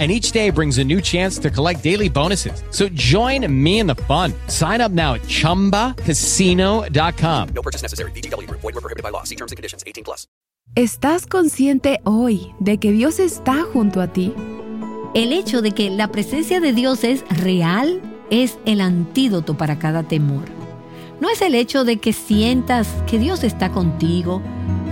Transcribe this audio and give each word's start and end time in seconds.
and 0.00 0.10
each 0.10 0.32
day 0.32 0.50
brings 0.50 0.78
a 0.78 0.84
new 0.84 1.00
chance 1.00 1.38
to 1.38 1.50
collect 1.50 1.84
daily 1.84 2.08
bonuses. 2.08 2.64
So 2.70 2.88
join 2.88 3.46
me 3.62 3.78
in 3.78 3.86
the 3.86 3.94
fun. 3.94 4.32
Sign 4.48 4.80
up 4.80 4.90
now 4.90 5.14
at 5.14 5.22
ChumbaCasino.com. 5.28 7.48
No 7.54 7.62
purchase 7.62 7.82
necessary. 7.82 8.10
BGW. 8.10 8.50
Void 8.50 8.64
were 8.64 8.72
prohibited 8.72 9.04
by 9.04 9.10
law. 9.10 9.22
See 9.22 9.36
terms 9.36 9.52
and 9.52 9.56
conditions. 9.56 9.84
18 9.86 10.02
plus. 10.02 10.26
¿Estás 10.74 11.26
consciente 11.26 12.00
hoy 12.02 12.52
de 12.58 12.78
que 12.78 12.90
Dios 12.90 13.20
está 13.20 13.62
junto 13.72 14.00
a 14.00 14.08
ti? 14.08 14.34
El 15.14 15.32
hecho 15.32 15.62
de 15.62 15.70
que 15.70 15.90
la 15.90 16.08
presencia 16.08 16.58
de 16.58 16.72
Dios 16.72 17.04
es 17.04 17.22
real 17.28 18.02
es 18.30 18.58
el 18.64 18.80
antídoto 18.80 19.56
para 19.56 19.78
cada 19.78 20.02
temor. 20.02 20.46
No 21.20 21.30
es 21.30 21.40
el 21.42 21.54
hecho 21.54 21.84
de 21.84 21.98
que 21.98 22.12
sientas 22.12 22.88
que 23.06 23.20
Dios 23.20 23.44
está 23.44 23.70
contigo, 23.70 24.42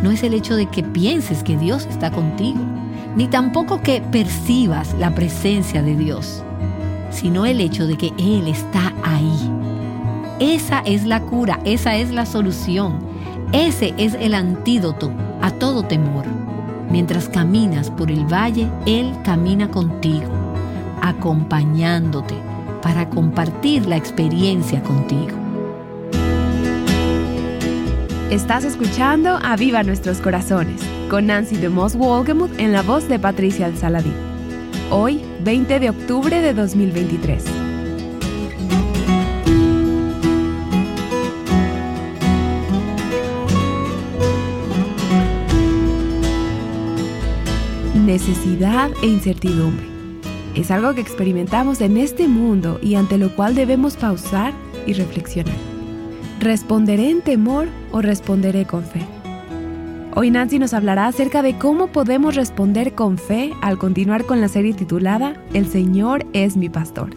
no 0.04 0.12
es 0.12 0.22
el 0.22 0.34
hecho 0.34 0.54
de 0.54 0.66
que 0.66 0.84
pienses 0.84 1.42
que 1.42 1.56
Dios 1.56 1.86
está 1.86 2.12
contigo 2.12 2.60
ni 3.16 3.26
tampoco 3.26 3.80
que 3.80 4.00
percibas 4.00 4.94
la 4.98 5.14
presencia 5.14 5.82
de 5.82 5.96
Dios, 5.96 6.42
sino 7.10 7.46
el 7.46 7.60
hecho 7.60 7.86
de 7.86 7.96
que 7.96 8.12
Él 8.18 8.48
está 8.48 8.92
ahí. 9.02 9.50
Esa 10.40 10.80
es 10.80 11.04
la 11.04 11.20
cura, 11.20 11.60
esa 11.64 11.96
es 11.96 12.10
la 12.10 12.26
solución, 12.26 12.98
ese 13.52 13.94
es 13.96 14.14
el 14.14 14.34
antídoto 14.34 15.12
a 15.40 15.50
todo 15.50 15.82
temor. 15.82 16.24
Mientras 16.90 17.28
caminas 17.28 17.90
por 17.90 18.10
el 18.10 18.24
valle, 18.24 18.68
Él 18.86 19.14
camina 19.24 19.68
contigo, 19.68 20.30
acompañándote 21.00 22.34
para 22.82 23.08
compartir 23.08 23.86
la 23.86 23.96
experiencia 23.96 24.82
contigo. 24.82 25.41
Estás 28.32 28.64
escuchando 28.64 29.38
a 29.42 29.56
Viva 29.56 29.82
Nuestros 29.82 30.22
Corazones 30.22 30.80
con 31.10 31.26
Nancy 31.26 31.56
de 31.56 31.68
Moss 31.68 31.94
Wolgemuth 31.94 32.58
en 32.58 32.72
la 32.72 32.80
voz 32.80 33.06
de 33.06 33.18
Patricia 33.18 33.70
Saladín. 33.76 34.14
Hoy, 34.90 35.20
20 35.44 35.78
de 35.78 35.90
octubre 35.90 36.40
de 36.40 36.54
2023. 36.54 37.44
Necesidad 47.96 48.90
e 49.02 49.08
incertidumbre. 49.08 49.84
Es 50.54 50.70
algo 50.70 50.94
que 50.94 51.02
experimentamos 51.02 51.82
en 51.82 51.98
este 51.98 52.28
mundo 52.28 52.78
y 52.80 52.94
ante 52.94 53.18
lo 53.18 53.36
cual 53.36 53.54
debemos 53.54 53.98
pausar 53.98 54.54
y 54.86 54.94
reflexionar. 54.94 55.71
¿Responderé 56.42 57.08
en 57.08 57.22
temor 57.22 57.68
o 57.92 58.00
responderé 58.02 58.66
con 58.66 58.82
fe? 58.82 59.06
Hoy 60.16 60.32
Nancy 60.32 60.58
nos 60.58 60.74
hablará 60.74 61.06
acerca 61.06 61.40
de 61.40 61.56
cómo 61.56 61.92
podemos 61.92 62.34
responder 62.34 62.96
con 62.96 63.16
fe 63.16 63.52
al 63.62 63.78
continuar 63.78 64.26
con 64.26 64.40
la 64.40 64.48
serie 64.48 64.74
titulada 64.74 65.40
El 65.54 65.70
Señor 65.70 66.26
es 66.32 66.56
mi 66.56 66.68
pastor. 66.68 67.10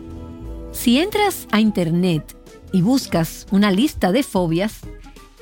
Si 0.73 0.99
entras 0.99 1.47
a 1.51 1.59
internet 1.59 2.37
y 2.71 2.83
buscas 2.83 3.47
una 3.49 3.71
lista 3.71 4.11
de 4.11 4.21
fobias, 4.21 4.81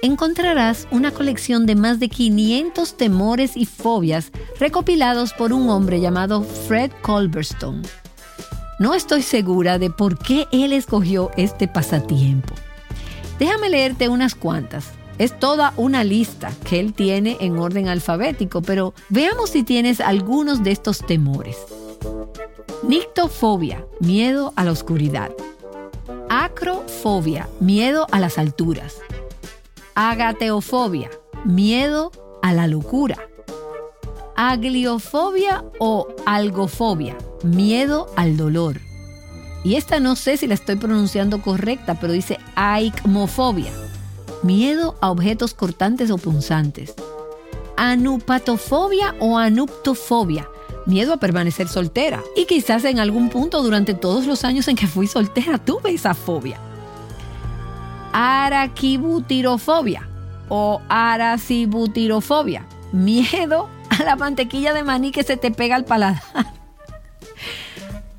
encontrarás 0.01 0.87
una 0.89 1.11
colección 1.11 1.65
de 1.65 1.75
más 1.75 1.99
de 1.99 2.07
500 2.07 2.95
temores 2.95 3.57
y 3.57 3.65
fobias 3.65 4.31
recopilados 4.61 5.33
por 5.33 5.51
un 5.51 5.69
hombre 5.69 5.99
llamado 5.99 6.43
Fred 6.43 6.91
Culverstone. 7.01 7.81
No 8.79 8.93
estoy 8.93 9.23
segura 9.23 9.77
de 9.77 9.89
por 9.89 10.17
qué 10.17 10.47
él 10.53 10.71
escogió 10.71 11.31
este 11.35 11.67
pasatiempo. 11.67 12.53
Déjame 13.43 13.67
leerte 13.67 14.07
unas 14.07 14.35
cuantas 14.35 14.93
es 15.17 15.37
toda 15.37 15.73
una 15.75 16.05
lista 16.05 16.49
que 16.63 16.79
él 16.79 16.93
tiene 16.93 17.35
en 17.41 17.59
orden 17.59 17.89
alfabético, 17.89 18.61
pero 18.61 18.93
veamos 19.09 19.49
si 19.49 19.63
tienes 19.63 19.99
algunos 19.99 20.63
de 20.63 20.71
estos 20.71 20.99
temores. 20.99 21.57
Nictofobia, 22.87 23.85
miedo 23.99 24.53
a 24.55 24.63
la 24.63 24.71
oscuridad. 24.71 25.29
Acrofobia, 26.29 27.49
miedo 27.59 28.07
a 28.11 28.21
las 28.21 28.37
alturas. 28.37 29.01
Agateofobia, 29.93 31.09
miedo 31.43 32.13
a 32.41 32.53
la 32.53 32.67
locura. 32.67 33.27
Agliofobia 34.37 35.65
o 35.79 36.07
algofobia, 36.25 37.17
miedo 37.43 38.07
al 38.15 38.37
dolor. 38.37 38.79
Y 39.63 39.75
esta 39.75 39.99
no 39.99 40.15
sé 40.15 40.37
si 40.37 40.47
la 40.47 40.55
estoy 40.55 40.75
pronunciando 40.75 41.41
correcta, 41.41 41.95
pero 41.99 42.13
dice 42.13 42.39
aikmofobia, 42.55 43.71
miedo 44.43 44.95
a 44.99 45.09
objetos 45.09 45.53
cortantes 45.53 46.11
o 46.11 46.17
punzantes. 46.17 46.93
Anupatofobia 47.77 49.15
o 49.19 49.37
anuptofobia, 49.37 50.49
miedo 50.85 51.13
a 51.13 51.17
permanecer 51.17 51.69
soltera. 51.69 52.21
Y 52.35 52.45
quizás 52.45 52.83
en 52.83 52.99
algún 52.99 53.29
punto 53.29 53.63
durante 53.63 53.93
todos 53.93 54.27
los 54.27 54.43
años 54.43 54.67
en 54.67 54.75
que 54.75 54.87
fui 54.87 55.07
soltera 55.07 55.57
tuve 55.57 55.93
esa 55.93 56.13
fobia. 56.13 56.59
Araquibutirofobia 58.11 60.09
o 60.49 60.81
aracibutirofobia, 60.89 62.67
miedo 62.91 63.69
a 63.89 64.03
la 64.03 64.17
mantequilla 64.17 64.73
de 64.73 64.83
maní 64.83 65.11
que 65.11 65.23
se 65.23 65.37
te 65.37 65.51
pega 65.51 65.77
al 65.77 65.85
paladar. 65.85 66.21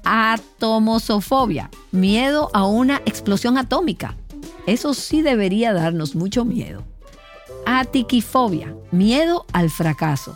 Atomosofobia, 0.05 1.71
miedo 1.93 2.51
a 2.53 2.67
una 2.67 3.03
explosión 3.07 3.59
atómica. 3.59 4.17
Eso 4.67 4.95
sí 4.95 5.23
debería 5.23 5.73
darnos 5.73 6.15
mucho 6.15 6.45
miedo. 6.45 6.85
Atiquifobia, 7.67 8.75
miedo 8.91 9.47
al 9.53 9.71
fracaso. 9.71 10.35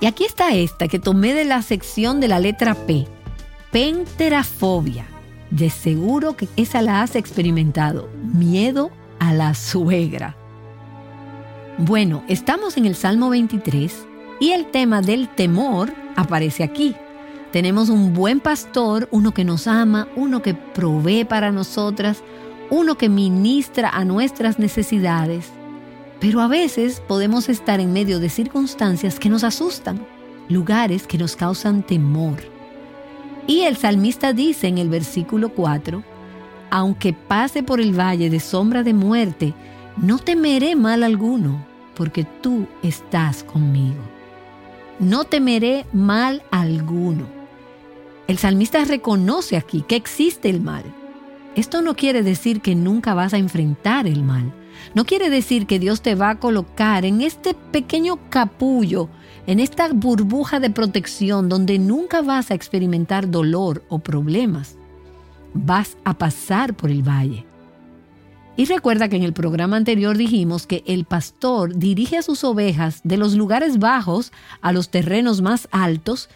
Y 0.00 0.06
aquí 0.06 0.24
está 0.24 0.54
esta 0.54 0.88
que 0.88 0.98
tomé 0.98 1.34
de 1.34 1.44
la 1.44 1.62
sección 1.62 2.20
de 2.20 2.28
la 2.28 2.38
letra 2.38 2.74
P. 2.74 3.06
Penterafobia. 3.70 5.06
De 5.50 5.70
seguro 5.70 6.36
que 6.36 6.48
esa 6.56 6.82
la 6.82 7.02
has 7.02 7.16
experimentado. 7.16 8.08
Miedo 8.34 8.90
a 9.18 9.32
la 9.32 9.54
suegra. 9.54 10.36
Bueno, 11.78 12.24
estamos 12.28 12.76
en 12.76 12.86
el 12.86 12.94
Salmo 12.94 13.30
23 13.30 14.06
y 14.40 14.50
el 14.50 14.70
tema 14.70 15.00
del 15.00 15.28
temor 15.28 15.92
aparece 16.16 16.64
aquí. 16.64 16.94
Tenemos 17.52 17.88
un 17.88 18.12
buen 18.12 18.40
pastor, 18.40 19.08
uno 19.10 19.32
que 19.32 19.44
nos 19.44 19.66
ama, 19.66 20.08
uno 20.16 20.42
que 20.42 20.52
provee 20.54 21.24
para 21.24 21.50
nosotras, 21.50 22.22
uno 22.70 22.98
que 22.98 23.08
ministra 23.08 23.88
a 23.88 24.04
nuestras 24.04 24.58
necesidades, 24.58 25.50
pero 26.20 26.40
a 26.40 26.48
veces 26.48 27.00
podemos 27.06 27.48
estar 27.48 27.80
en 27.80 27.92
medio 27.92 28.20
de 28.20 28.28
circunstancias 28.28 29.18
que 29.18 29.30
nos 29.30 29.44
asustan, 29.44 30.04
lugares 30.48 31.06
que 31.06 31.16
nos 31.16 31.36
causan 31.36 31.82
temor. 31.82 32.36
Y 33.46 33.62
el 33.62 33.78
salmista 33.78 34.34
dice 34.34 34.68
en 34.68 34.76
el 34.76 34.90
versículo 34.90 35.48
4, 35.48 36.02
aunque 36.70 37.14
pase 37.14 37.62
por 37.62 37.80
el 37.80 37.98
valle 37.98 38.28
de 38.28 38.40
sombra 38.40 38.82
de 38.82 38.92
muerte, 38.92 39.54
no 39.96 40.18
temeré 40.18 40.76
mal 40.76 41.02
alguno, 41.02 41.64
porque 41.94 42.24
tú 42.24 42.66
estás 42.82 43.42
conmigo. 43.42 44.02
No 44.98 45.24
temeré 45.24 45.86
mal 45.92 46.42
alguno. 46.50 47.37
El 48.28 48.38
salmista 48.38 48.84
reconoce 48.84 49.56
aquí 49.56 49.82
que 49.82 49.96
existe 49.96 50.48
el 50.48 50.60
mal, 50.60 50.84
esto 51.58 51.82
no 51.82 51.96
quiere 51.96 52.22
decir 52.22 52.60
que 52.60 52.76
nunca 52.76 53.14
vas 53.14 53.34
a 53.34 53.38
enfrentar 53.38 54.06
el 54.06 54.22
mal. 54.22 54.52
No 54.94 55.04
quiere 55.04 55.28
decir 55.28 55.66
que 55.66 55.80
Dios 55.80 56.02
te 56.02 56.14
va 56.14 56.30
a 56.30 56.38
colocar 56.38 57.04
en 57.04 57.20
este 57.20 57.52
pequeño 57.52 58.30
capullo, 58.30 59.08
en 59.48 59.58
esta 59.58 59.88
burbuja 59.92 60.60
de 60.60 60.70
protección 60.70 61.48
donde 61.48 61.80
nunca 61.80 62.22
vas 62.22 62.52
a 62.52 62.54
experimentar 62.54 63.28
dolor 63.28 63.82
o 63.88 63.98
problemas. 63.98 64.76
Vas 65.52 65.96
a 66.04 66.16
pasar 66.16 66.74
por 66.74 66.92
el 66.92 67.02
valle. 67.02 67.44
Y 68.56 68.66
recuerda 68.66 69.08
que 69.08 69.16
en 69.16 69.24
el 69.24 69.32
programa 69.32 69.76
anterior 69.76 70.16
dijimos 70.16 70.68
que 70.68 70.84
el 70.86 71.06
pastor 71.06 71.76
dirige 71.76 72.18
a 72.18 72.22
sus 72.22 72.44
ovejas 72.44 73.00
de 73.02 73.16
los 73.16 73.34
lugares 73.34 73.80
bajos 73.80 74.30
a 74.60 74.72
los 74.72 74.90
terrenos 74.90 75.40
más 75.40 75.66
altos, 75.72 76.28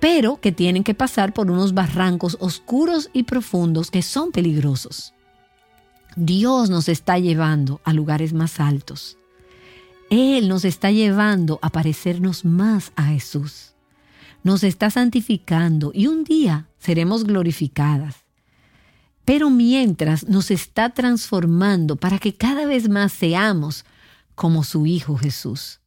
pero 0.00 0.40
que 0.40 0.52
tienen 0.52 0.82
que 0.82 0.94
pasar 0.94 1.32
por 1.32 1.50
unos 1.50 1.74
barrancos 1.74 2.36
oscuros 2.40 3.10
y 3.12 3.24
profundos 3.24 3.90
que 3.90 4.02
son 4.02 4.32
peligrosos. 4.32 5.14
Dios 6.16 6.70
nos 6.70 6.88
está 6.88 7.18
llevando 7.18 7.80
a 7.84 7.92
lugares 7.92 8.32
más 8.32 8.58
altos. 8.58 9.16
Él 10.10 10.48
nos 10.48 10.64
está 10.64 10.90
llevando 10.90 11.60
a 11.62 11.70
parecernos 11.70 12.44
más 12.44 12.92
a 12.96 13.04
Jesús. 13.04 13.74
Nos 14.42 14.64
está 14.64 14.90
santificando 14.90 15.92
y 15.94 16.06
un 16.08 16.24
día 16.24 16.66
seremos 16.78 17.24
glorificadas 17.24 18.24
pero 19.30 19.48
mientras 19.48 20.26
nos 20.26 20.50
está 20.50 20.90
transformando 20.90 21.94
para 21.94 22.18
que 22.18 22.34
cada 22.34 22.66
vez 22.66 22.88
más 22.88 23.12
seamos 23.12 23.84
como 24.34 24.64
su 24.64 24.86
Hijo 24.86 25.16
Jesús. 25.16 25.78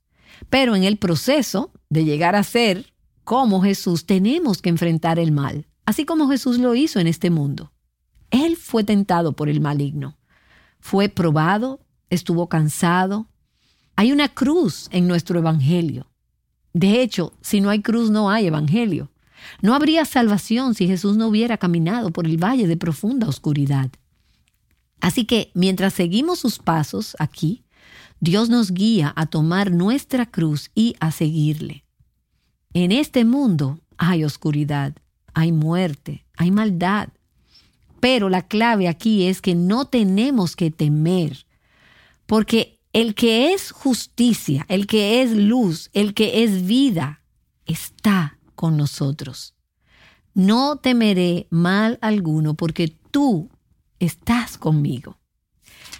Pero 0.49 0.77
en 0.77 0.85
el 0.85 0.95
proceso 0.95 1.69
de 1.89 2.05
llegar 2.05 2.37
a 2.37 2.43
ser 2.43 2.92
como 3.23 3.61
Jesús 3.61 4.05
tenemos 4.05 4.61
que 4.61 4.69
enfrentar 4.69 5.19
el 5.19 5.31
mal, 5.31 5.67
así 5.85 6.05
como 6.05 6.29
Jesús 6.29 6.59
lo 6.59 6.75
hizo 6.75 6.99
en 6.99 7.07
este 7.07 7.29
mundo. 7.29 7.71
Él 8.31 8.57
fue 8.57 8.83
tentado 8.83 9.33
por 9.33 9.49
el 9.49 9.61
maligno, 9.61 10.17
fue 10.79 11.07
probado, 11.07 11.79
estuvo 12.09 12.49
cansado. 12.49 13.27
Hay 13.95 14.11
una 14.11 14.27
cruz 14.27 14.87
en 14.91 15.07
nuestro 15.07 15.39
Evangelio. 15.39 16.09
De 16.73 17.01
hecho, 17.01 17.33
si 17.41 17.61
no 17.61 17.69
hay 17.69 17.81
cruz 17.81 18.09
no 18.09 18.29
hay 18.29 18.47
Evangelio. 18.47 19.11
No 19.61 19.75
habría 19.75 20.05
salvación 20.05 20.73
si 20.73 20.87
Jesús 20.87 21.15
no 21.15 21.27
hubiera 21.27 21.57
caminado 21.57 22.11
por 22.11 22.25
el 22.25 22.37
valle 22.37 22.67
de 22.67 22.77
profunda 22.77 23.27
oscuridad. 23.27 23.91
Así 24.99 25.25
que 25.25 25.51
mientras 25.53 25.93
seguimos 25.93 26.39
sus 26.39 26.59
pasos 26.59 27.15
aquí, 27.19 27.65
Dios 28.19 28.49
nos 28.49 28.71
guía 28.71 29.11
a 29.15 29.25
tomar 29.25 29.71
nuestra 29.71 30.25
cruz 30.25 30.71
y 30.73 30.95
a 30.99 31.11
seguirle. 31.11 31.82
En 32.73 32.91
este 32.91 33.23
mundo 33.23 33.79
hay 33.97 34.23
oscuridad, 34.23 34.93
hay 35.33 35.51
muerte, 35.51 36.25
hay 36.37 36.49
maldad. 36.49 37.09
Pero 37.99 38.29
la 38.29 38.47
clave 38.47 38.87
aquí 38.87 39.27
es 39.27 39.41
que 39.41 39.55
no 39.55 39.85
tenemos 39.85 40.55
que 40.55 40.71
temer, 40.71 41.45
porque 42.25 42.79
el 42.91 43.15
que 43.15 43.53
es 43.53 43.71
justicia, 43.71 44.65
el 44.69 44.87
que 44.87 45.21
es 45.21 45.31
luz, 45.31 45.89
el 45.93 46.13
que 46.13 46.43
es 46.43 46.65
vida, 46.65 47.21
está 47.65 48.39
con 48.55 48.75
nosotros. 48.75 49.53
No 50.33 50.77
temeré 50.77 51.47
mal 51.51 51.99
alguno 52.01 52.55
porque 52.55 52.87
tú 53.11 53.49
estás 53.99 54.57
conmigo. 54.57 55.19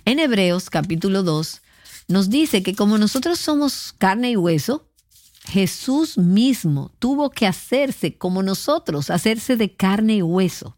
En 0.06 0.20
Hebreos 0.20 0.70
capítulo 0.70 1.24
2 1.24 1.62
nos 2.08 2.30
dice 2.30 2.64
que 2.64 2.75
como 2.75 2.98
nosotros 2.98 3.40
somos 3.40 3.94
carne 3.98 4.31
y 4.31 4.36
hueso, 4.36 4.90
Jesús 5.54 6.18
mismo 6.18 6.92
tuvo 6.98 7.30
que 7.30 7.46
hacerse 7.46 8.18
como 8.18 8.42
nosotros, 8.42 9.12
hacerse 9.12 9.56
de 9.56 9.76
carne 9.76 10.16
y 10.16 10.22
hueso. 10.24 10.78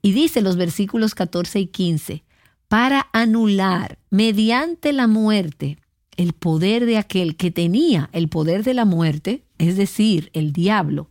Y 0.00 0.12
dice 0.12 0.40
los 0.40 0.56
versículos 0.56 1.14
14 1.14 1.60
y 1.60 1.66
15, 1.66 2.24
para 2.68 3.08
anular 3.12 3.98
mediante 4.08 4.94
la 4.94 5.08
muerte 5.08 5.76
el 6.16 6.32
poder 6.32 6.86
de 6.86 6.96
aquel 6.96 7.36
que 7.36 7.50
tenía 7.50 8.08
el 8.14 8.30
poder 8.30 8.64
de 8.64 8.72
la 8.72 8.86
muerte, 8.86 9.44
es 9.58 9.76
decir, 9.76 10.30
el 10.32 10.54
diablo, 10.54 11.10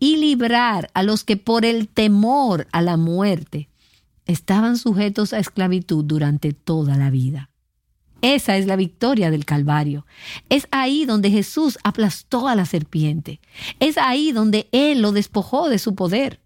y 0.00 0.16
librar 0.16 0.88
a 0.94 1.02
los 1.02 1.22
que 1.22 1.36
por 1.36 1.66
el 1.66 1.86
temor 1.86 2.66
a 2.72 2.80
la 2.80 2.96
muerte 2.96 3.68
estaban 4.24 4.78
sujetos 4.78 5.34
a 5.34 5.38
esclavitud 5.38 6.02
durante 6.02 6.54
toda 6.54 6.96
la 6.96 7.10
vida. 7.10 7.50
Esa 8.22 8.56
es 8.56 8.66
la 8.66 8.76
victoria 8.76 9.30
del 9.30 9.44
Calvario. 9.44 10.06
Es 10.48 10.66
ahí 10.70 11.04
donde 11.04 11.30
Jesús 11.30 11.78
aplastó 11.84 12.48
a 12.48 12.54
la 12.54 12.64
serpiente. 12.64 13.40
Es 13.78 13.98
ahí 13.98 14.32
donde 14.32 14.68
Él 14.72 15.02
lo 15.02 15.12
despojó 15.12 15.68
de 15.68 15.78
su 15.78 15.94
poder. 15.94 16.40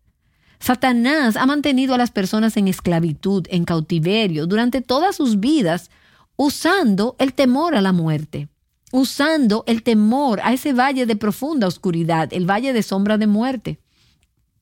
Satanás 0.59 1.37
ha 1.37 1.47
mantenido 1.47 1.95
a 1.95 1.99
las 1.99 2.11
personas 2.11 2.57
en 2.57 2.69
esclavitud, 2.69 3.47
en 3.51 3.65
cautiverio, 3.65 4.47
durante 4.47 4.83
todas 4.83 5.17
sus 5.17 5.41
vidas, 5.41 5.91
usando 6.37 7.17
el 7.19 7.33
temor 7.33 7.75
a 7.75 7.81
la 7.81 7.93
muerte 7.93 8.49
usando 8.93 9.65
el 9.67 9.83
temor 9.83 10.41
a 10.43 10.53
ese 10.53 10.73
valle 10.73 11.07
de 11.07 11.17
profunda 11.17 11.67
oscuridad, 11.67 12.33
el 12.33 12.49
valle 12.49 12.73
de 12.73 12.83
sombra 12.83 13.19
de 13.19 13.27
muerte. 13.27 13.79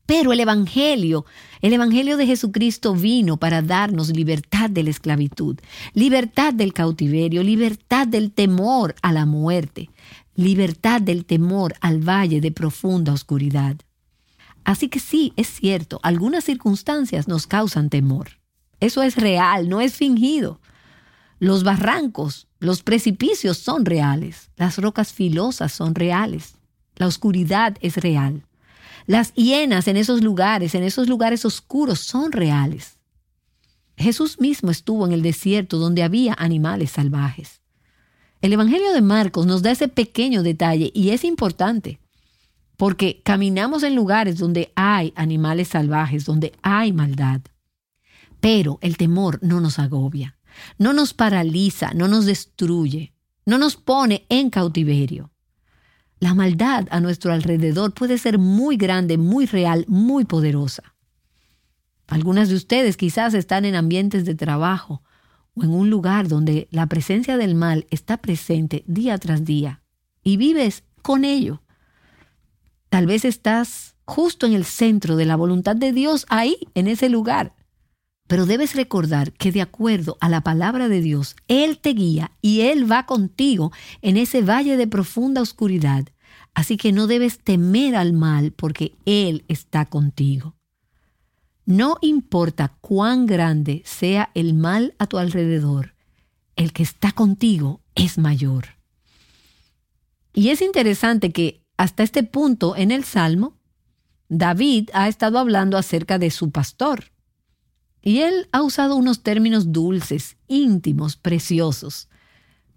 Pero 0.08 0.32
el 0.32 0.40
Evangelio, 0.40 1.26
el 1.60 1.75
Evangelio 1.75 2.16
de 2.16 2.25
Jesucristo 2.25 2.94
vino 2.94 3.37
para 3.37 3.60
darnos 3.60 4.08
libertad 4.08 4.70
de 4.70 4.82
la 4.82 4.88
esclavitud, 4.88 5.58
libertad 5.93 6.55
del 6.55 6.72
cautiverio, 6.72 7.43
libertad 7.43 8.08
del 8.08 8.32
temor 8.32 8.94
a 9.02 9.12
la 9.12 9.26
muerte, 9.26 9.90
libertad 10.34 11.02
del 11.02 11.26
temor 11.26 11.75
al 11.82 12.00
valle 12.00 12.40
de 12.40 12.50
profunda 12.50 13.12
oscuridad. 13.12 13.76
Así 14.64 14.88
que 14.88 14.99
sí, 14.99 15.34
es 15.37 15.49
cierto, 15.49 16.00
algunas 16.02 16.44
circunstancias 16.44 17.28
nos 17.28 17.46
causan 17.46 17.90
temor. 17.90 18.31
Eso 18.81 19.02
es 19.02 19.16
real, 19.16 19.69
no 19.69 19.82
es 19.82 19.94
fingido. 19.96 20.58
Los 21.38 21.64
barrancos, 21.64 22.49
los 22.61 22.82
precipicios 22.82 23.58
son 23.58 23.84
reales, 23.84 24.49
las 24.56 24.78
rocas 24.78 25.12
filosas 25.12 25.70
son 25.70 25.94
reales, 25.94 26.54
la 26.96 27.06
oscuridad 27.06 27.76
es 27.82 27.99
real. 27.99 28.47
Las 29.08 29.34
hienas 29.34 29.88
en 29.88 29.96
esos 29.96 30.22
lugares, 30.22 30.76
en 30.76 30.84
esos 30.84 31.08
lugares 31.08 31.44
oscuros, 31.44 31.99
son 31.99 32.31
reales. 32.31 32.99
Jesús 33.96 34.38
mismo 34.38 34.70
estuvo 34.70 35.05
en 35.05 35.12
el 35.12 35.22
desierto 35.22 35.78
donde 35.78 36.05
había 36.05 36.37
animales 36.38 36.93
salvajes. 36.93 37.60
El 38.40 38.52
Evangelio 38.52 38.93
de 38.93 39.02
Marcos 39.02 39.46
nos 39.46 39.62
da 39.62 39.72
ese 39.72 39.88
pequeño 39.88 40.44
detalle 40.44 40.93
y 40.94 41.10
es 41.10 41.25
importante, 41.25 41.99
porque 42.76 43.20
caminamos 43.25 43.82
en 43.82 43.96
lugares 43.96 44.38
donde 44.38 44.70
hay 44.76 45.12
animales 45.16 45.66
salvajes, 45.66 46.25
donde 46.25 46.52
hay 46.62 46.93
maldad. 46.93 47.40
Pero 48.38 48.78
el 48.81 48.96
temor 48.96 49.40
no 49.43 49.61
nos 49.61 49.81
agobia 49.81 50.38
no 50.78 50.93
nos 50.93 51.14
paraliza, 51.14 51.93
no 51.94 52.08
nos 52.08 52.26
destruye, 52.26 53.12
no 53.46 53.58
nos 53.58 53.76
pone 53.76 54.26
en 54.28 54.50
cautiverio. 54.50 55.31
La 56.20 56.34
maldad 56.34 56.88
a 56.90 57.00
nuestro 57.00 57.32
alrededor 57.32 57.94
puede 57.94 58.18
ser 58.18 58.38
muy 58.38 58.76
grande, 58.76 59.18
muy 59.18 59.46
real, 59.46 59.84
muy 59.88 60.24
poderosa. 60.24 60.94
Algunas 62.08 62.48
de 62.48 62.56
ustedes 62.56 62.96
quizás 62.96 63.34
están 63.34 63.64
en 63.64 63.74
ambientes 63.74 64.24
de 64.24 64.34
trabajo 64.34 65.02
o 65.54 65.62
en 65.62 65.70
un 65.70 65.90
lugar 65.90 66.26
donde 66.26 66.66
la 66.70 66.86
presencia 66.86 67.36
del 67.36 67.54
mal 67.54 67.86
está 67.90 68.16
presente 68.16 68.82
día 68.86 69.18
tras 69.18 69.44
día 69.44 69.82
y 70.22 70.36
vives 70.36 70.84
con 71.02 71.24
ello. 71.24 71.62
Tal 72.88 73.06
vez 73.06 73.25
estás 73.25 73.94
justo 74.04 74.46
en 74.46 74.54
el 74.54 74.64
centro 74.64 75.16
de 75.16 75.26
la 75.26 75.37
voluntad 75.37 75.76
de 75.76 75.92
Dios 75.92 76.25
ahí, 76.30 76.56
en 76.75 76.88
ese 76.88 77.10
lugar. 77.10 77.54
Pero 78.28 78.47
debes 78.47 78.76
recordar 78.76 79.32
que 79.32 79.50
de 79.50 79.62
acuerdo 79.62 80.18
a 80.20 80.28
la 80.28 80.42
palabra 80.42 80.88
de 80.88 81.00
Dios, 81.00 81.35
Él 81.49 81.78
te 81.78 81.94
guía 81.94 82.30
y 82.40 82.61
Él 82.61 82.90
va 82.90 83.06
contigo 83.06 83.73
en 84.02 84.16
ese 84.18 84.42
valle 84.42 84.76
de 84.76 84.87
profunda 84.87 85.40
oscuridad. 85.40 86.06
Así 86.54 86.76
que 86.76 86.92
no 86.92 87.06
debes 87.06 87.38
temer 87.38 87.97
al 87.97 88.12
mal 88.12 88.52
porque 88.52 88.92
Él 89.06 89.44
está 89.49 89.87
contigo. 89.87 90.54
No 91.64 91.97
importa 92.02 92.76
cuán 92.80 93.26
grande 93.26 93.82
sea 93.85 94.30
el 94.35 94.54
mal 94.54 94.94
a 94.99 95.06
tu 95.06 95.18
alrededor, 95.18 95.94
el 96.54 96.73
que 96.73 96.82
está 96.82 97.12
contigo 97.12 97.80
es 97.94 98.18
mayor. 98.18 98.76
Y 100.35 100.50
es 100.50 100.61
interesante 100.61 101.32
que 101.32 101.62
hasta 101.78 102.02
este 102.02 102.25
punto 102.25 102.76
en 102.76 102.90
el 102.90 103.04
Salmo, 103.04 103.56
David 104.28 104.90
ha 104.92 105.08
estado 105.08 105.38
hablando 105.38 105.78
acerca 105.78 106.18
de 106.18 106.30
su 106.30 106.50
pastor, 106.50 107.04
y 108.08 108.22
él 108.22 108.48
ha 108.52 108.62
usado 108.62 108.96
unos 108.96 109.22
términos 109.22 109.70
dulces, 109.70 110.38
íntimos, 110.46 111.16
preciosos. 111.16 112.08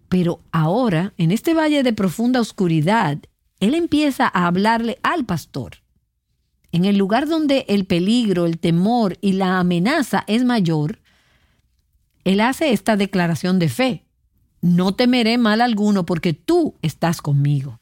Pero 0.09 0.41
ahora, 0.51 1.13
en 1.15 1.31
este 1.31 1.53
valle 1.53 1.83
de 1.83 1.93
profunda 1.93 2.41
oscuridad, 2.41 3.17
él 3.61 3.73
empieza 3.73 4.25
a 4.25 4.47
hablarle 4.47 4.99
al 5.03 5.23
pastor. 5.23 5.77
En 6.73 6.83
el 6.83 6.97
lugar 6.97 7.29
donde 7.29 7.63
el 7.69 7.85
peligro, 7.85 8.45
el 8.45 8.59
temor 8.59 9.17
y 9.21 9.31
la 9.31 9.57
amenaza 9.59 10.25
es 10.27 10.43
mayor, 10.43 10.99
él 12.25 12.41
hace 12.41 12.73
esta 12.73 12.97
declaración 12.97 13.57
de 13.57 13.69
fe. 13.69 14.05
No 14.59 14.95
temeré 14.95 15.37
mal 15.37 15.61
alguno 15.61 16.05
porque 16.05 16.33
tú 16.33 16.75
estás 16.81 17.21
conmigo. 17.21 17.79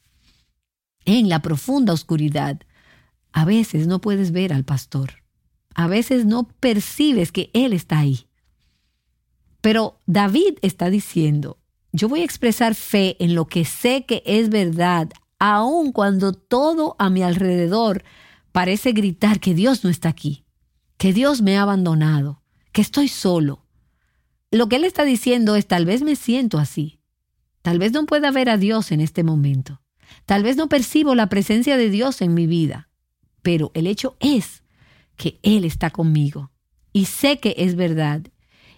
En 1.03 1.29
la 1.29 1.41
profunda 1.41 1.93
oscuridad, 1.93 2.61
a 3.31 3.43
veces 3.43 3.87
no 3.87 4.01
puedes 4.01 4.31
ver 4.31 4.53
al 4.53 4.65
pastor 4.65 5.13
a 5.75 5.87
veces 5.87 6.25
no 6.25 6.43
percibes 6.59 7.31
que 7.31 7.49
Él 7.53 7.73
está 7.73 7.99
ahí. 7.99 8.27
Pero 9.61 9.99
David 10.05 10.57
está 10.61 10.89
diciendo, 10.89 11.57
yo 11.91 12.07
voy 12.07 12.21
a 12.21 12.25
expresar 12.25 12.75
fe 12.75 13.17
en 13.19 13.35
lo 13.35 13.47
que 13.47 13.65
sé 13.65 14.05
que 14.05 14.23
es 14.25 14.49
verdad, 14.49 15.09
aun 15.39 15.91
cuando 15.91 16.33
todo 16.33 16.95
a 16.99 17.09
mi 17.09 17.23
alrededor 17.23 18.03
parece 18.51 18.91
gritar 18.91 19.39
que 19.39 19.53
Dios 19.53 19.83
no 19.83 19.89
está 19.89 20.09
aquí, 20.09 20.45
que 20.97 21.13
Dios 21.13 21.41
me 21.41 21.57
ha 21.57 21.63
abandonado, 21.63 22.41
que 22.71 22.81
estoy 22.81 23.07
solo. 23.07 23.65
lo 24.51 24.67
que 24.67 24.77
él 24.77 24.83
está 24.83 25.03
diciendo 25.03 25.55
es, 25.55 25.67
tal 25.67 25.85
vez 25.85 26.01
me 26.01 26.15
siento 26.15 26.57
así. 26.57 26.99
Tal 27.61 27.77
vez 27.77 27.91
no 27.91 28.05
pueda 28.05 28.31
ver 28.31 28.49
a 28.49 28.57
Dios 28.57 28.91
en 28.91 29.01
este 29.01 29.23
momento. 29.23 29.81
Tal 30.25 30.43
vez 30.43 30.55
no 30.55 30.69
percibo 30.69 31.13
la 31.13 31.27
presencia 31.27 31.77
de 31.77 31.89
Dios 31.89 32.21
en 32.21 32.33
mi 32.33 32.47
vida. 32.47 32.89
Pero 33.41 33.71
el 33.73 33.85
hecho 33.85 34.15
es 34.19 34.63
que 35.19 35.39
Él 35.43 35.65
está 35.65 35.91
conmigo. 35.91 36.49
Y 36.91 37.05
sé 37.05 37.39
que 37.39 37.53
es 37.59 37.75
verdad. 37.75 38.21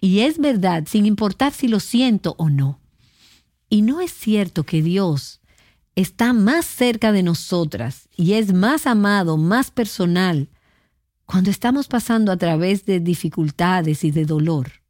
Y 0.01 0.19
es 0.19 0.39
verdad 0.39 0.83
sin 0.85 1.05
importar 1.05 1.53
si 1.53 1.69
lo 1.69 1.79
siento 1.79 2.35
o 2.37 2.49
no. 2.49 2.81
Y 3.69 3.83
no 3.83 4.01
es 4.01 4.11
cierto 4.11 4.65
que 4.65 4.81
Dios 4.81 5.39
está 5.95 6.33
más 6.33 6.65
cerca 6.65 7.13
de 7.13 7.23
nosotras 7.23 8.09
y 8.17 8.33
es 8.33 8.51
más 8.51 8.85
amado, 8.85 9.37
más 9.37 9.71
personal, 9.71 10.49
cuando 11.25 11.49
estamos 11.49 11.87
pasando 11.87 12.33
a 12.33 12.37
través 12.37 12.85
de 12.85 12.99
dificultades 12.99 14.03
y 14.03 14.11
de 14.11 14.25
dolor 14.25 14.81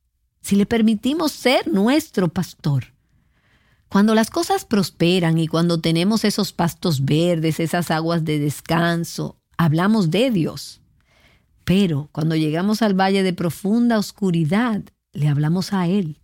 si 0.41 0.55
le 0.55 0.65
permitimos 0.65 1.31
ser 1.31 1.71
nuestro 1.71 2.27
pastor. 2.27 2.93
Cuando 3.89 4.15
las 4.15 4.29
cosas 4.29 4.65
prosperan 4.65 5.37
y 5.37 5.47
cuando 5.47 5.79
tenemos 5.79 6.23
esos 6.23 6.53
pastos 6.53 7.05
verdes, 7.05 7.59
esas 7.59 7.91
aguas 7.91 8.23
de 8.23 8.39
descanso, 8.39 9.37
hablamos 9.57 10.11
de 10.11 10.31
Dios. 10.31 10.80
Pero 11.63 12.09
cuando 12.11 12.35
llegamos 12.35 12.81
al 12.81 12.99
valle 12.99 13.23
de 13.23 13.33
profunda 13.33 13.97
oscuridad, 13.97 14.83
le 15.13 15.27
hablamos 15.27 15.73
a 15.73 15.87
Él. 15.87 16.19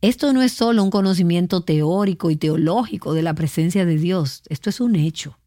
Esto 0.00 0.32
no 0.32 0.42
es 0.42 0.52
solo 0.52 0.82
un 0.82 0.90
conocimiento 0.90 1.62
teórico 1.62 2.30
y 2.30 2.36
teológico 2.36 3.14
de 3.14 3.22
la 3.22 3.34
presencia 3.34 3.86
de 3.86 3.96
Dios, 3.96 4.42
esto 4.48 4.68
es 4.70 4.80
un 4.80 4.96
hecho. 4.96 5.38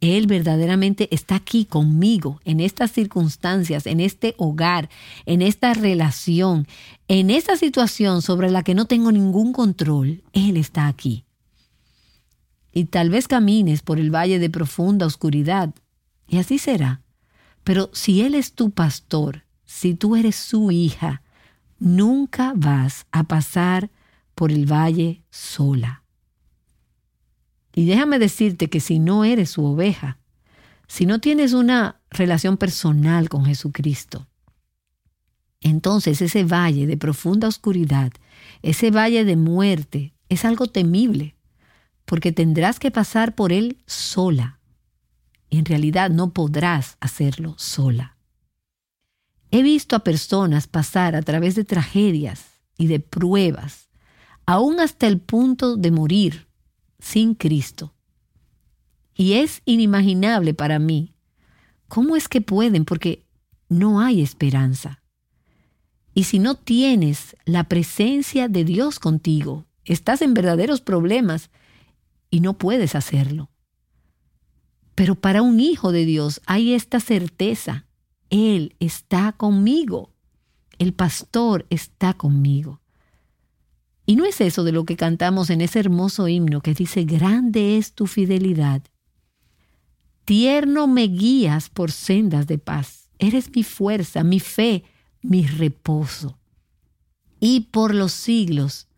Él 0.00 0.26
verdaderamente 0.26 1.08
está 1.10 1.36
aquí 1.36 1.64
conmigo 1.64 2.40
en 2.44 2.60
estas 2.60 2.92
circunstancias, 2.92 3.86
en 3.86 4.00
este 4.00 4.34
hogar, 4.36 4.90
en 5.24 5.40
esta 5.40 5.72
relación, 5.72 6.66
en 7.08 7.30
esta 7.30 7.56
situación 7.56 8.20
sobre 8.20 8.50
la 8.50 8.62
que 8.62 8.74
no 8.74 8.84
tengo 8.84 9.10
ningún 9.10 9.52
control. 9.52 10.22
Él 10.32 10.58
está 10.58 10.86
aquí. 10.86 11.24
Y 12.72 12.84
tal 12.84 13.08
vez 13.08 13.26
camines 13.26 13.80
por 13.80 13.98
el 13.98 14.14
valle 14.14 14.38
de 14.38 14.50
profunda 14.50 15.06
oscuridad, 15.06 15.74
y 16.28 16.38
así 16.38 16.58
será. 16.58 17.02
Pero 17.66 17.90
si 17.92 18.22
Él 18.22 18.36
es 18.36 18.52
tu 18.52 18.70
pastor, 18.70 19.42
si 19.64 19.94
tú 19.94 20.14
eres 20.14 20.36
su 20.36 20.70
hija, 20.70 21.22
nunca 21.80 22.52
vas 22.54 23.06
a 23.10 23.24
pasar 23.24 23.90
por 24.36 24.52
el 24.52 24.70
valle 24.70 25.24
sola. 25.30 26.04
Y 27.74 27.86
déjame 27.86 28.20
decirte 28.20 28.70
que 28.70 28.78
si 28.78 29.00
no 29.00 29.24
eres 29.24 29.50
su 29.50 29.64
oveja, 29.64 30.20
si 30.86 31.06
no 31.06 31.18
tienes 31.18 31.54
una 31.54 32.00
relación 32.08 32.56
personal 32.56 33.28
con 33.28 33.44
Jesucristo, 33.46 34.28
entonces 35.60 36.22
ese 36.22 36.44
valle 36.44 36.86
de 36.86 36.96
profunda 36.96 37.48
oscuridad, 37.48 38.12
ese 38.62 38.92
valle 38.92 39.24
de 39.24 39.34
muerte, 39.34 40.14
es 40.28 40.44
algo 40.44 40.68
temible, 40.68 41.34
porque 42.04 42.30
tendrás 42.30 42.78
que 42.78 42.92
pasar 42.92 43.34
por 43.34 43.52
él 43.52 43.82
sola. 43.86 44.55
En 45.50 45.64
realidad 45.64 46.10
no 46.10 46.32
podrás 46.32 46.96
hacerlo 47.00 47.54
sola. 47.58 48.16
He 49.50 49.62
visto 49.62 49.96
a 49.96 50.00
personas 50.00 50.66
pasar 50.66 51.14
a 51.16 51.22
través 51.22 51.54
de 51.54 51.64
tragedias 51.64 52.46
y 52.76 52.88
de 52.88 53.00
pruebas, 53.00 53.88
aún 54.44 54.80
hasta 54.80 55.06
el 55.06 55.20
punto 55.20 55.76
de 55.76 55.90
morir, 55.90 56.46
sin 56.98 57.34
Cristo. 57.34 57.94
Y 59.14 59.34
es 59.34 59.62
inimaginable 59.64 60.52
para 60.52 60.78
mí 60.78 61.14
cómo 61.88 62.16
es 62.16 62.28
que 62.28 62.40
pueden, 62.40 62.84
porque 62.84 63.24
no 63.68 64.00
hay 64.00 64.20
esperanza. 64.20 65.02
Y 66.12 66.24
si 66.24 66.38
no 66.38 66.54
tienes 66.54 67.36
la 67.44 67.64
presencia 67.64 68.48
de 68.48 68.64
Dios 68.64 68.98
contigo, 68.98 69.66
estás 69.84 70.22
en 70.22 70.34
verdaderos 70.34 70.80
problemas 70.80 71.50
y 72.30 72.40
no 72.40 72.58
puedes 72.58 72.94
hacerlo. 72.94 73.50
Pero 74.96 75.14
para 75.14 75.42
un 75.42 75.60
hijo 75.60 75.92
de 75.92 76.04
Dios 76.04 76.40
hay 76.46 76.72
esta 76.72 76.98
certeza. 76.98 77.84
Él 78.30 78.74
está 78.80 79.32
conmigo. 79.32 80.10
El 80.78 80.94
pastor 80.94 81.66
está 81.70 82.14
conmigo. 82.14 82.80
Y 84.06 84.16
no 84.16 84.24
es 84.24 84.40
eso 84.40 84.64
de 84.64 84.72
lo 84.72 84.84
que 84.84 84.96
cantamos 84.96 85.50
en 85.50 85.60
ese 85.60 85.80
hermoso 85.80 86.28
himno 86.28 86.62
que 86.62 86.74
dice, 86.74 87.04
grande 87.04 87.76
es 87.76 87.92
tu 87.92 88.06
fidelidad. 88.06 88.82
Tierno 90.24 90.86
me 90.86 91.04
guías 91.04 91.68
por 91.68 91.92
sendas 91.92 92.46
de 92.46 92.58
paz. 92.58 93.10
Eres 93.18 93.54
mi 93.54 93.64
fuerza, 93.64 94.24
mi 94.24 94.40
fe, 94.40 94.82
mi 95.20 95.46
reposo. 95.46 96.38
Y 97.38 97.68
por 97.70 97.94
los 97.94 98.12
siglos 98.12 98.88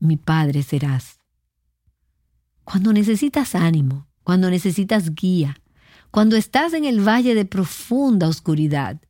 mi 0.00 0.16
Padre 0.16 0.64
serás. 0.64 1.20
Cuando 2.64 2.92
necesitas 2.92 3.54
ánimo, 3.54 4.05
cuando 4.26 4.50
necesitas 4.50 5.14
guía, 5.14 5.62
cuando 6.10 6.34
estás 6.34 6.72
en 6.72 6.84
el 6.84 6.98
valle 6.98 7.36
de 7.36 7.44
profunda 7.44 8.26
oscuridad, 8.26 9.00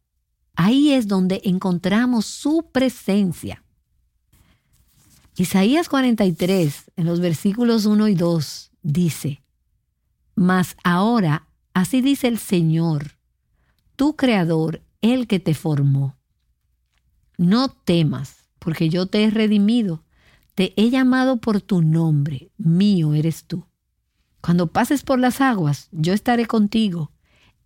ahí 0.57 0.93
es 0.93 1.09
donde 1.09 1.41
encontramos 1.45 2.27
su 2.27 2.69
presencia. 2.71 3.65
Isaías 5.35 5.89
43, 5.89 6.93
en 6.97 7.07
los 7.07 7.21
versículos 7.21 7.87
1 7.87 8.09
y 8.09 8.15
2, 8.15 8.73
dice, 8.83 9.43
Mas 10.35 10.77
ahora, 10.85 11.49
así 11.73 12.03
dice 12.03 12.29
el 12.29 12.37
Señor, 12.37 13.17
tu 13.97 14.17
Creador, 14.17 14.83
el 15.01 15.27
que 15.27 15.41
te 15.41 15.55
formó. 15.55 16.19
No 17.39 17.71
temas, 17.71 18.51
porque 18.59 18.91
yo 18.91 19.07
te 19.07 19.25
he 19.25 19.31
redimido, 19.31 20.05
te 20.55 20.75
he 20.77 20.91
llamado 20.91 21.39
por 21.39 21.63
tu 21.63 21.81
nombre, 21.81 22.51
mío 22.59 23.15
eres 23.15 23.45
tú. 23.45 23.65
Cuando 24.47 24.69
pases 24.69 25.03
por 25.03 25.19
las 25.19 25.41
aguas, 25.41 25.89
yo 25.91 26.13
estaré 26.13 26.47
contigo, 26.47 27.11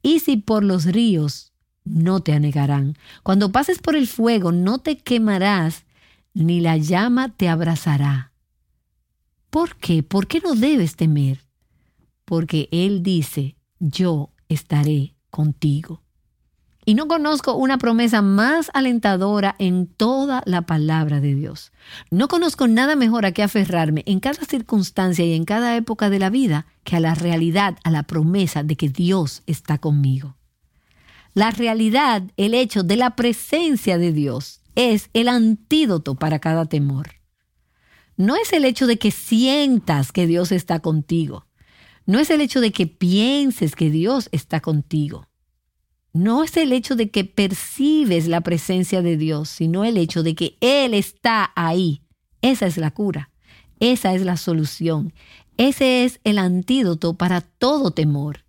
y 0.01 0.21
si 0.21 0.39
por 0.39 0.65
los 0.65 0.87
ríos, 0.87 1.53
no 1.85 2.21
te 2.21 2.33
anegarán. 2.33 2.97
Cuando 3.23 3.53
pases 3.53 3.81
por 3.81 3.97
el 3.97 4.07
fuego, 4.07 4.51
no 4.51 4.79
te 4.79 4.97
quemarás, 4.97 5.85
ni 6.33 6.63
la 6.63 6.79
llama 6.79 7.37
te 7.37 7.51
abrazará. 7.51 8.33
¿Por 9.51 9.77
qué? 9.77 10.03
¿Por 10.03 10.27
qué 10.27 10.41
no 10.41 10.55
debes 10.55 10.97
temer? 10.97 11.45
Porque 12.25 12.71
Él 12.73 13.03
dice, 13.03 13.57
yo 13.79 14.31
estaré 14.49 15.17
contigo. 15.29 16.01
Y 16.85 16.95
no 16.95 17.09
conozco 17.09 17.55
una 17.55 17.79
promesa 17.79 18.23
más 18.23 18.71
alentadora 18.73 19.55
en 19.59 19.87
toda 19.87 20.43
la 20.47 20.63
palabra 20.63 21.21
de 21.21 21.35
Dios. 21.35 21.73
No 22.11 22.29
conozco 22.29 22.69
nada 22.69 22.97
mejor 22.97 23.27
a 23.27 23.33
que 23.33 23.43
aferrarme 23.43 24.03
en 24.07 24.21
cada 24.21 24.45
circunstancia 24.45 25.25
y 25.25 25.35
en 25.35 25.45
cada 25.45 25.77
época 25.77 26.09
de 26.09 26.19
la 26.19 26.31
vida 26.31 26.67
que 26.83 26.97
a 26.97 27.01
la 27.01 27.15
realidad, 27.15 27.77
a 27.85 27.91
la 27.91 28.05
promesa 28.05 28.63
de 28.63 28.77
que 28.77 28.89
Dios 28.89 29.43
está 29.47 29.79
conmigo. 29.79 30.37
La 31.35 31.51
realidad, 31.51 32.23
el 32.37 32.55
hecho 32.55 32.83
de 32.83 32.97
la 32.97 33.15
presencia 33.15 33.99
de 33.99 34.13
Dios, 34.13 34.63
es 34.75 35.11
el 35.13 35.29
antídoto 35.29 36.17
para 36.17 36.39
cada 36.39 36.65
temor. 36.67 37.11
No 38.17 38.37
es 38.37 38.53
el 38.53 38.65
hecho 38.65 38.87
de 38.87 38.99
que 38.99 39.11
sientas 39.11 40.13
que 40.13 40.27
Dios 40.27 40.51
está 40.51 40.81
contigo. 40.81 41.47
No 42.07 42.19
es 42.19 42.31
el 42.31 42.41
hecho 42.41 42.61
de 42.61 42.73
que 42.73 42.87
pienses 42.87 43.77
que 43.77 43.91
Dios 43.91 44.29
está 44.33 44.61
contigo. 44.61 45.30
No 46.12 46.43
es 46.43 46.57
el 46.57 46.73
hecho 46.73 46.97
de 46.97 47.11
que 47.11 47.25
percibes 47.25 48.26
la 48.26 48.40
presencia 48.40 49.00
de 49.02 49.17
Dios, 49.17 49.49
sino 49.49 49.85
el 49.85 49.97
hecho 49.97 50.23
de 50.23 50.35
que 50.35 50.57
Él 50.61 50.95
está 50.95 51.52
ahí. 51.55 52.02
Esa 52.43 52.67
es 52.67 52.76
la 52.76 52.90
cura. 52.90 53.31
Esa 53.79 54.14
es 54.14 54.23
la 54.23 54.37
solución. 54.37 55.12
Ese 55.57 56.05
es 56.05 56.21
el 56.25 56.38
antídoto 56.38 57.14
para 57.14 57.40
todo 57.40 57.93
temor. 57.93 58.45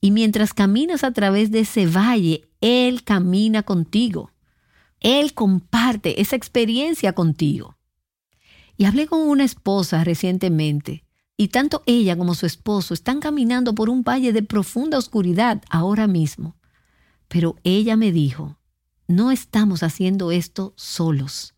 Y 0.00 0.10
mientras 0.10 0.54
caminas 0.54 1.04
a 1.04 1.12
través 1.12 1.50
de 1.50 1.60
ese 1.60 1.86
valle, 1.86 2.48
Él 2.60 3.04
camina 3.04 3.62
contigo. 3.62 4.30
Él 5.00 5.34
comparte 5.34 6.20
esa 6.22 6.36
experiencia 6.36 7.12
contigo. 7.12 7.76
Y 8.76 8.86
hablé 8.86 9.06
con 9.06 9.20
una 9.20 9.44
esposa 9.44 10.02
recientemente, 10.02 11.04
y 11.36 11.48
tanto 11.48 11.82
ella 11.86 12.16
como 12.16 12.34
su 12.34 12.46
esposo 12.46 12.94
están 12.94 13.20
caminando 13.20 13.74
por 13.74 13.90
un 13.90 14.02
valle 14.02 14.32
de 14.32 14.42
profunda 14.42 14.98
oscuridad 14.98 15.62
ahora 15.68 16.06
mismo. 16.06 16.56
Pero 17.28 17.56
ella 17.64 17.96
me 17.96 18.12
dijo, 18.12 18.58
no 19.06 19.30
estamos 19.30 19.82
haciendo 19.82 20.30
esto 20.30 20.74
solos. 20.76 21.54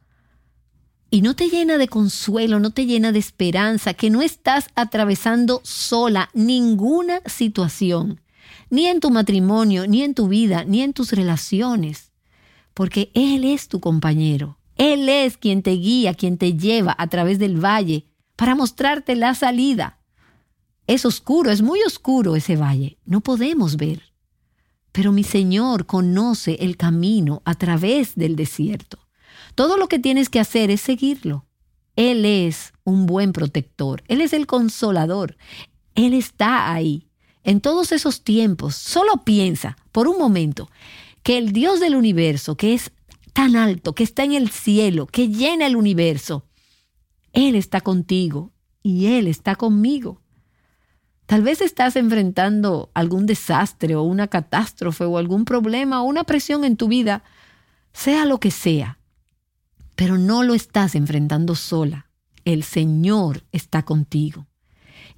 Y 1.11 1.23
no 1.23 1.37
te 1.37 1.49
llena 1.49 1.79
de 1.79 1.89
consuelo, 1.89 2.59
no 2.59 2.71
te 2.71 2.87
llena 2.87 3.13
de 3.13 3.19
esperanza, 3.19 3.95
que 3.95 4.11
no 4.11 4.23
estás 4.23 4.69
atravesando 4.75 5.61
sola 5.63 6.31
ninguna 6.35 7.21
situación, 7.27 8.21
ni 8.71 8.87
en 8.87 9.01
tu 9.01 9.11
matrimonio, 9.11 9.87
ni 9.87 10.03
en 10.03 10.15
tu 10.15 10.29
vida, 10.29 10.65
ni 10.65 10.83
en 10.83 10.93
tus 10.93 11.13
relaciones 11.13 12.13
porque 12.77 13.11
Él 13.15 13.45
es 13.45 13.69
tu 13.69 13.81
compañero. 13.81 14.59
Él 14.77 15.09
es 15.09 15.39
quien 15.39 15.63
te 15.63 15.71
guía, 15.71 16.13
quien 16.13 16.37
te 16.37 16.59
lleva 16.59 16.95
a 16.99 17.07
través 17.07 17.39
del 17.39 17.59
valle 17.59 18.05
para 18.37 18.55
mostrarte 18.55 19.17
la 19.17 19.35
salida. 19.35 20.03
Es 20.87 21.07
oscuro, 21.07 21.51
es 21.51 21.63
muy 21.63 21.81
oscuro 21.87 22.37
ese 22.37 22.55
valle, 22.55 22.99
no 23.07 23.23
podemos 23.23 23.79
ver. 23.79 24.06
Pero 24.97 25.13
mi 25.13 25.25
Señor 25.25 25.85
conoce 25.85 26.57
el 26.61 26.79
camino 26.79 27.43
a 27.45 27.55
través 27.55 28.15
del 28.15 28.35
desierto. 28.35 28.99
Todo 29.55 29.77
lo 29.77 29.89
que 29.89 29.99
tienes 29.99 30.31
que 30.31 30.41
hacer 30.41 30.71
es 30.71 30.81
seguirlo. 30.81 31.45
Él 31.97 32.25
es 32.25 32.73
un 32.83 33.05
buen 33.05 33.33
protector, 33.33 34.03
Él 34.09 34.23
es 34.23 34.33
el 34.33 34.47
consolador, 34.47 35.37
Él 35.95 36.15
está 36.15 36.73
ahí. 36.73 37.11
En 37.45 37.61
todos 37.61 37.93
esos 37.93 38.25
tiempos, 38.25 38.75
solo 38.75 39.23
piensa 39.23 39.77
por 39.93 40.09
un 40.09 40.17
momento 40.17 40.71
que 41.23 41.37
el 41.37 41.53
Dios 41.53 41.79
del 41.79 41.95
universo, 41.95 42.57
que 42.57 42.73
es 42.73 42.91
tan 43.35 43.55
alto, 43.55 43.95
que 43.95 44.03
está 44.03 44.25
en 44.25 44.33
el 44.33 44.49
cielo, 44.49 45.07
que 45.07 45.29
llena 45.29 45.67
el 45.67 45.77
universo, 45.77 46.47
Él 47.35 47.55
está 47.55 47.83
contigo 47.83 48.51
y 48.83 49.09
Él 49.09 49.27
está 49.27 49.57
conmigo. 49.57 50.23
Tal 51.27 51.43
vez 51.43 51.61
estás 51.61 51.97
enfrentando 51.97 52.91
algún 52.95 53.27
desastre 53.27 53.97
o 53.97 54.03
una 54.03 54.29
catástrofe 54.29 55.05
o 55.05 55.19
algún 55.19 55.45
problema 55.45 56.03
o 56.03 56.05
una 56.05 56.23
presión 56.25 56.65
en 56.65 56.77
tu 56.77 56.87
vida, 56.87 57.25
sea 57.93 58.25
lo 58.25 58.39
que 58.39 58.53
sea, 58.53 58.99
pero 59.97 60.19
no 60.19 60.45
lo 60.45 60.55
estás 60.55 60.95
enfrentando 60.95 61.57
sola. 61.57 62.07
El 62.45 62.63
Señor 62.63 63.43
está 63.51 63.83
contigo. 63.85 64.47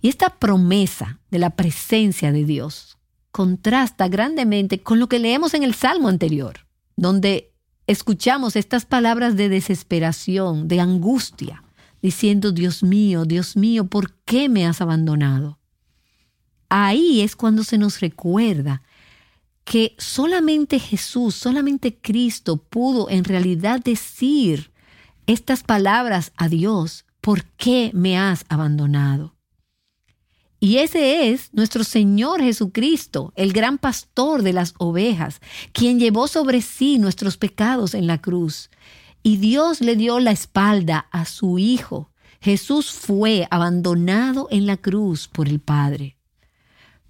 Y 0.01 0.09
esta 0.09 0.31
promesa 0.31 1.21
de 1.31 1.41
la 1.41 1.51
presencia 1.51 2.33
de 2.33 2.45
Dios 2.45 2.97
contrasta 3.31 4.09
grandemente 4.09 4.81
con 4.81 4.99
lo 4.99 5.09
que 5.09 5.19
leemos 5.19 5.53
en 5.53 5.63
el 5.63 5.75
Salmo 5.75 6.09
anterior, 6.09 6.67
donde 6.97 7.53
escuchamos 7.87 8.57
estas 8.57 8.87
palabras 8.87 9.37
de 9.37 9.51
desesperación, 9.51 10.69
de 10.69 10.81
angustia, 10.81 11.63
diciendo, 12.01 12.53
Dios 12.53 12.83
mío, 12.83 13.25
Dios 13.25 13.57
mío, 13.57 13.87
¿por 13.87 14.15
qué 14.25 14.49
me 14.49 14.67
has 14.67 14.81
abandonado? 14.81 15.59
Ahí 16.69 17.21
es 17.21 17.37
cuando 17.37 17.65
se 17.65 17.79
nos 17.79 18.01
recuerda 18.01 18.83
que 19.65 19.95
solamente 19.99 20.79
Jesús, 20.79 21.35
solamente 21.35 21.99
Cristo 22.01 22.57
pudo 22.57 23.11
en 23.11 23.25
realidad 23.25 23.81
decir 23.83 24.73
estas 25.27 25.63
palabras 25.63 26.33
a 26.37 26.49
Dios, 26.49 27.05
¿por 27.21 27.45
qué 27.45 27.91
me 27.93 28.19
has 28.19 28.47
abandonado? 28.49 29.35
Y 30.61 30.79
ese 30.79 31.31
es 31.31 31.53
nuestro 31.53 31.85
Señor 31.85 32.41
Jesucristo, 32.41 33.33
el 33.37 33.53
gran 33.53 33.79
pastor 33.79 34.43
de 34.43 34.53
las 34.53 34.75
ovejas, 34.79 35.41
quien 35.73 36.01
llevó 36.01 36.27
sobre 36.27 36.63
sí 36.63 36.99
nuestros 36.99 37.37
pecados 37.37 37.95
en 37.95 38.07
la 38.07 38.21
cruz. 38.21 38.71
Y 39.23 39.37
Dios 39.37 39.81
le 39.81 39.95
dio 39.95 40.19
la 40.19 40.33
espalda 40.33 41.07
a 41.13 41.27
su 41.27 41.59
Hijo. 41.59 42.11
Jesús 42.41 42.91
fue 42.91 43.47
abandonado 43.51 44.49
en 44.51 44.67
la 44.67 44.77
cruz 44.77 45.29
por 45.29 45.49
el 45.49 45.61
Padre. 45.61 46.18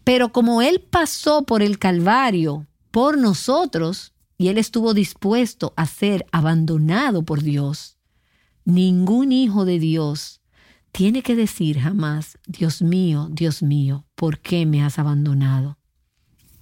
Pero 0.08 0.32
como 0.32 0.62
Él 0.62 0.80
pasó 0.80 1.42
por 1.42 1.62
el 1.62 1.78
Calvario 1.78 2.66
por 2.90 3.18
nosotros 3.18 4.14
y 4.38 4.48
Él 4.48 4.56
estuvo 4.56 4.94
dispuesto 4.94 5.74
a 5.76 5.84
ser 5.84 6.24
abandonado 6.32 7.26
por 7.26 7.42
Dios, 7.42 7.98
ningún 8.64 9.32
hijo 9.32 9.66
de 9.66 9.78
Dios 9.78 10.40
tiene 10.92 11.22
que 11.22 11.36
decir 11.36 11.78
jamás, 11.78 12.38
Dios 12.46 12.80
mío, 12.80 13.28
Dios 13.30 13.62
mío, 13.62 14.06
¿por 14.14 14.38
qué 14.38 14.64
me 14.64 14.82
has 14.82 14.98
abandonado? 14.98 15.76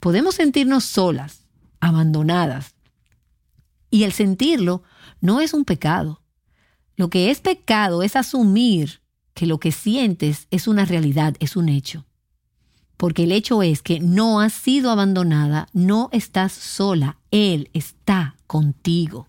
Podemos 0.00 0.34
sentirnos 0.34 0.82
solas, 0.82 1.46
abandonadas. 1.78 2.74
Y 3.90 4.02
el 4.02 4.10
sentirlo 4.10 4.82
no 5.20 5.40
es 5.40 5.54
un 5.54 5.64
pecado. 5.64 6.20
Lo 6.96 7.10
que 7.10 7.30
es 7.30 7.38
pecado 7.42 8.02
es 8.02 8.16
asumir 8.16 9.02
que 9.34 9.46
lo 9.46 9.60
que 9.60 9.70
sientes 9.70 10.48
es 10.50 10.66
una 10.66 10.84
realidad, 10.84 11.36
es 11.38 11.54
un 11.54 11.68
hecho 11.68 12.05
porque 12.96 13.24
el 13.24 13.32
hecho 13.32 13.62
es 13.62 13.82
que 13.82 14.00
no 14.00 14.40
has 14.40 14.52
sido 14.52 14.90
abandonada, 14.90 15.68
no 15.72 16.08
estás 16.12 16.52
sola, 16.52 17.18
Él 17.30 17.70
está 17.72 18.36
contigo. 18.46 19.28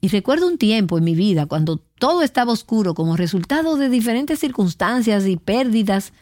Y 0.00 0.08
recuerdo 0.08 0.46
un 0.46 0.58
tiempo 0.58 0.98
en 0.98 1.04
mi 1.04 1.14
vida 1.14 1.46
cuando 1.46 1.78
todo 1.78 2.22
estaba 2.22 2.52
oscuro 2.52 2.94
como 2.94 3.16
resultado 3.16 3.76
de 3.76 3.88
diferentes 3.88 4.38
circunstancias 4.38 5.26
y 5.26 5.36
pérdidas 5.36 6.12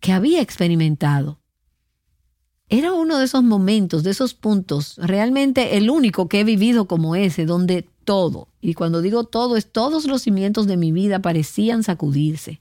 que 0.00 0.12
había 0.12 0.40
experimentado. 0.40 1.38
Era 2.68 2.92
uno 2.92 3.18
de 3.18 3.24
esos 3.24 3.42
momentos, 3.42 4.04
de 4.04 4.10
esos 4.10 4.34
puntos, 4.34 4.94
realmente 4.96 5.76
el 5.76 5.90
único 5.90 6.28
que 6.28 6.40
he 6.40 6.44
vivido 6.44 6.86
como 6.86 7.16
ese, 7.16 7.44
donde 7.44 7.88
todo, 8.04 8.48
y 8.60 8.74
cuando 8.74 9.02
digo 9.02 9.24
todo, 9.24 9.56
es 9.56 9.70
todos 9.70 10.04
los 10.06 10.22
cimientos 10.22 10.66
de 10.66 10.76
mi 10.76 10.92
vida 10.92 11.20
parecían 11.20 11.82
sacudirse. 11.82 12.60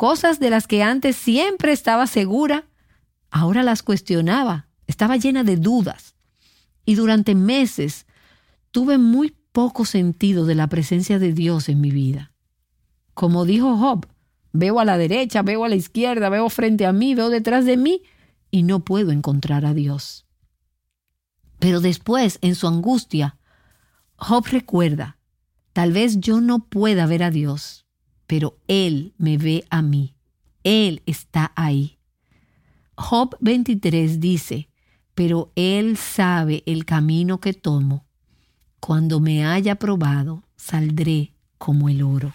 Cosas 0.00 0.40
de 0.40 0.48
las 0.48 0.66
que 0.66 0.82
antes 0.82 1.14
siempre 1.14 1.72
estaba 1.72 2.06
segura, 2.06 2.64
ahora 3.30 3.62
las 3.62 3.82
cuestionaba, 3.82 4.66
estaba 4.86 5.18
llena 5.18 5.44
de 5.44 5.58
dudas. 5.58 6.14
Y 6.86 6.94
durante 6.94 7.34
meses 7.34 8.06
tuve 8.70 8.96
muy 8.96 9.36
poco 9.52 9.84
sentido 9.84 10.46
de 10.46 10.54
la 10.54 10.68
presencia 10.68 11.18
de 11.18 11.34
Dios 11.34 11.68
en 11.68 11.82
mi 11.82 11.90
vida. 11.90 12.32
Como 13.12 13.44
dijo 13.44 13.76
Job, 13.76 14.06
veo 14.52 14.80
a 14.80 14.86
la 14.86 14.96
derecha, 14.96 15.42
veo 15.42 15.66
a 15.66 15.68
la 15.68 15.76
izquierda, 15.76 16.30
veo 16.30 16.48
frente 16.48 16.86
a 16.86 16.94
mí, 16.94 17.14
veo 17.14 17.28
detrás 17.28 17.66
de 17.66 17.76
mí 17.76 18.00
y 18.50 18.62
no 18.62 18.82
puedo 18.82 19.12
encontrar 19.12 19.66
a 19.66 19.74
Dios. 19.74 20.24
Pero 21.58 21.82
después, 21.82 22.38
en 22.40 22.54
su 22.54 22.66
angustia, 22.66 23.36
Job 24.16 24.46
recuerda, 24.46 25.18
tal 25.74 25.92
vez 25.92 26.20
yo 26.20 26.40
no 26.40 26.60
pueda 26.70 27.04
ver 27.04 27.22
a 27.22 27.30
Dios, 27.30 27.79
pero 28.30 28.56
Él 28.68 29.12
me 29.18 29.38
ve 29.38 29.64
a 29.70 29.82
mí. 29.82 30.14
Él 30.62 31.02
está 31.04 31.50
ahí. 31.56 31.98
Job 32.94 33.36
23 33.40 34.20
dice, 34.20 34.68
pero 35.16 35.50
Él 35.56 35.96
sabe 35.96 36.62
el 36.64 36.84
camino 36.84 37.40
que 37.40 37.54
tomo. 37.54 38.06
Cuando 38.78 39.18
me 39.18 39.44
haya 39.44 39.74
probado, 39.74 40.44
saldré 40.54 41.32
como 41.58 41.88
el 41.88 42.04
oro. 42.04 42.32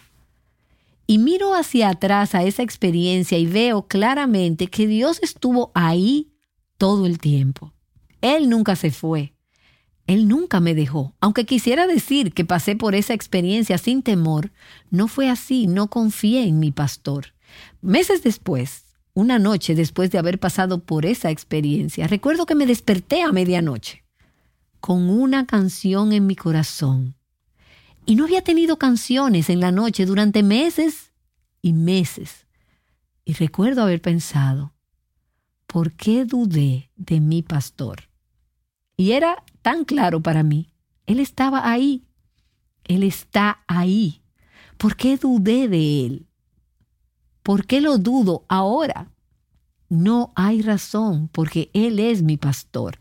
Y 1.08 1.17
miro 1.17 1.55
hacia 1.55 1.91
atrás 1.91 2.36
a 2.36 2.43
esa 2.43 2.62
experiencia 2.62 3.38
y 3.38 3.45
veo 3.45 3.88
claramente 3.88 4.67
que 4.67 4.88
Dios 4.88 5.21
estuvo 5.23 5.71
ahí 5.75 6.34
todo 6.77 7.05
el 7.05 7.19
tiempo. 7.19 7.71
Él 8.19 8.49
nunca 8.49 8.75
se 8.75 8.91
fue. 8.91 9.34
Él 10.07 10.27
nunca 10.27 10.59
me 10.59 10.75
dejó. 10.75 11.15
Aunque 11.19 11.45
quisiera 11.45 11.87
decir 11.87 12.33
que 12.33 12.45
pasé 12.45 12.75
por 12.75 12.95
esa 12.95 13.13
experiencia 13.13 13.77
sin 13.77 14.03
temor, 14.03 14.51
no 14.91 15.07
fue 15.07 15.29
así, 15.29 15.67
no 15.67 15.89
confié 15.89 16.43
en 16.43 16.59
mi 16.59 16.71
pastor. 16.71 17.33
Meses 17.81 18.23
después, 18.23 18.85
una 19.13 19.39
noche 19.39 19.75
después 19.75 20.11
de 20.11 20.17
haber 20.17 20.39
pasado 20.39 20.83
por 20.83 21.05
esa 21.05 21.31
experiencia, 21.31 22.07
recuerdo 22.07 22.45
que 22.45 22.55
me 22.55 22.65
desperté 22.65 23.23
a 23.23 23.31
medianoche 23.31 24.03
con 24.79 25.09
una 25.09 25.47
canción 25.47 26.13
en 26.13 26.27
mi 26.27 26.35
corazón. 26.35 27.15
Y 28.05 28.13
no 28.13 28.25
había 28.25 28.43
tenido 28.43 28.77
canciones 28.77 29.49
en 29.49 29.59
la 29.59 29.71
noche 29.71 30.05
durante 30.05 30.43
meses 30.43 31.11
y 31.63 31.73
meses. 31.73 32.45
Y 33.23 33.33
recuerdo 33.33 33.81
haber 33.81 33.99
pensado, 33.99 34.75
¿por 35.65 35.93
qué 35.93 36.25
dudé 36.25 36.91
de 36.95 37.19
mi 37.19 37.41
pastor? 37.41 38.03
Y 38.97 39.12
era 39.12 39.43
tan 39.62 39.86
claro 39.86 40.21
para 40.21 40.43
mí. 40.43 40.69
Él 41.05 41.19
estaba 41.19 41.69
ahí. 41.69 42.05
Él 42.84 43.03
está 43.03 43.63
ahí. 43.67 44.21
¿Por 44.77 44.95
qué 44.95 45.17
dudé 45.17 45.67
de 45.67 46.05
Él? 46.05 46.27
¿Por 47.43 47.65
qué 47.65 47.81
lo 47.81 47.97
dudo 47.97 48.45
ahora? 48.47 49.12
No 49.89 50.34
hay 50.36 50.62
razón, 50.62 51.29
porque 51.31 51.69
Él 51.73 51.99
es 51.99 52.23
mi 52.23 52.38
pastor. 52.38 52.99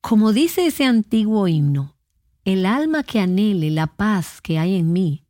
Como 0.00 0.32
dice 0.32 0.66
ese 0.66 0.84
antiguo 0.84 1.48
himno, 1.48 1.96
el 2.44 2.64
alma 2.64 3.02
que 3.02 3.20
anhele 3.20 3.70
la 3.70 3.86
paz 3.88 4.40
que 4.40 4.58
hay 4.58 4.76
en 4.76 4.92
mí, 4.92 5.24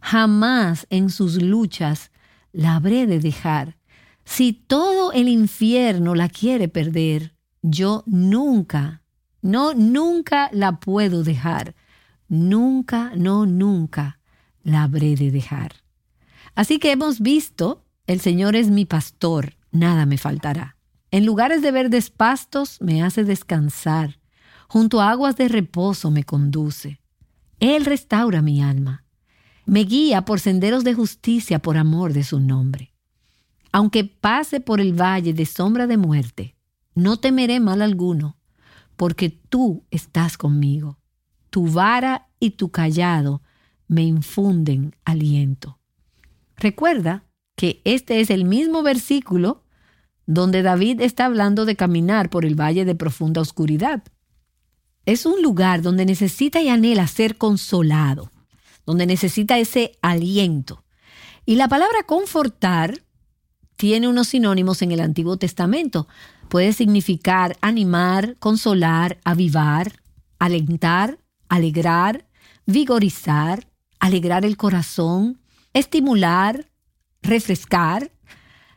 jamás 0.00 0.86
en 0.90 1.08
sus 1.08 1.40
luchas 1.40 2.10
la 2.52 2.76
habré 2.76 3.06
de 3.06 3.20
dejar. 3.20 3.78
Si 4.24 4.52
todo 4.52 5.12
el 5.12 5.28
infierno 5.28 6.14
la 6.14 6.28
quiere 6.28 6.68
perder, 6.68 7.34
yo 7.62 8.02
nunca 8.06 9.02
no, 9.42 9.74
nunca 9.74 10.50
la 10.52 10.80
puedo 10.80 11.22
dejar. 11.22 11.74
Nunca, 12.28 13.12
no, 13.16 13.46
nunca 13.46 14.18
la 14.62 14.82
habré 14.82 15.16
de 15.16 15.30
dejar. 15.30 15.72
Así 16.54 16.78
que 16.78 16.92
hemos 16.92 17.20
visto, 17.20 17.84
el 18.06 18.20
Señor 18.20 18.56
es 18.56 18.70
mi 18.70 18.84
pastor, 18.84 19.56
nada 19.70 20.06
me 20.06 20.18
faltará. 20.18 20.76
En 21.10 21.24
lugares 21.24 21.62
de 21.62 21.70
verdes 21.70 22.10
pastos 22.10 22.80
me 22.80 23.02
hace 23.02 23.24
descansar, 23.24 24.18
junto 24.68 25.00
a 25.00 25.10
aguas 25.10 25.36
de 25.36 25.48
reposo 25.48 26.10
me 26.10 26.24
conduce. 26.24 27.00
Él 27.60 27.84
restaura 27.84 28.42
mi 28.42 28.62
alma, 28.62 29.04
me 29.64 29.80
guía 29.80 30.24
por 30.24 30.40
senderos 30.40 30.84
de 30.84 30.94
justicia 30.94 31.58
por 31.60 31.76
amor 31.76 32.12
de 32.12 32.24
su 32.24 32.40
nombre. 32.40 32.94
Aunque 33.70 34.04
pase 34.04 34.60
por 34.60 34.80
el 34.80 34.98
valle 34.98 35.34
de 35.34 35.44
sombra 35.44 35.86
de 35.86 35.96
muerte, 35.96 36.56
no 36.94 37.18
temeré 37.18 37.60
mal 37.60 37.82
alguno, 37.82 38.37
porque 38.98 39.30
tú 39.30 39.84
estás 39.92 40.36
conmigo. 40.36 40.98
Tu 41.50 41.70
vara 41.70 42.28
y 42.40 42.50
tu 42.50 42.70
callado 42.70 43.42
me 43.86 44.02
infunden 44.02 44.96
aliento. 45.04 45.78
Recuerda 46.56 47.24
que 47.54 47.80
este 47.84 48.20
es 48.20 48.28
el 48.28 48.44
mismo 48.44 48.82
versículo 48.82 49.62
donde 50.26 50.62
David 50.62 51.00
está 51.00 51.26
hablando 51.26 51.64
de 51.64 51.76
caminar 51.76 52.28
por 52.28 52.44
el 52.44 52.60
valle 52.60 52.84
de 52.84 52.96
profunda 52.96 53.40
oscuridad. 53.40 54.02
es 55.06 55.24
un 55.24 55.40
lugar 55.42 55.80
donde 55.80 56.04
necesita 56.04 56.60
y 56.60 56.68
anhela 56.68 57.06
ser 57.06 57.38
consolado, 57.38 58.30
donde 58.84 59.06
necesita 59.06 59.58
ese 59.58 59.92
aliento. 60.02 60.84
Y 61.46 61.54
la 61.54 61.68
palabra 61.68 62.02
confortar 62.04 63.04
tiene 63.76 64.08
unos 64.08 64.28
sinónimos 64.28 64.82
en 64.82 64.92
el 64.92 65.00
Antiguo 65.00 65.38
Testamento. 65.38 66.08
Puede 66.48 66.72
significar 66.72 67.58
animar, 67.60 68.36
consolar, 68.38 69.18
avivar, 69.24 70.00
alentar, 70.38 71.18
alegrar, 71.48 72.26
vigorizar, 72.64 73.68
alegrar 74.00 74.46
el 74.46 74.56
corazón, 74.56 75.40
estimular, 75.74 76.70
refrescar. 77.20 78.10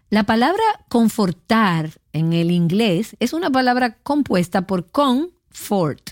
La 0.09 0.23
palabra 0.23 0.63
confortar 0.89 2.01
en 2.11 2.33
el 2.33 2.51
inglés 2.51 3.15
es 3.19 3.31
una 3.31 3.49
palabra 3.49 3.97
compuesta 4.03 4.67
por 4.67 4.91
comfort, 4.91 6.11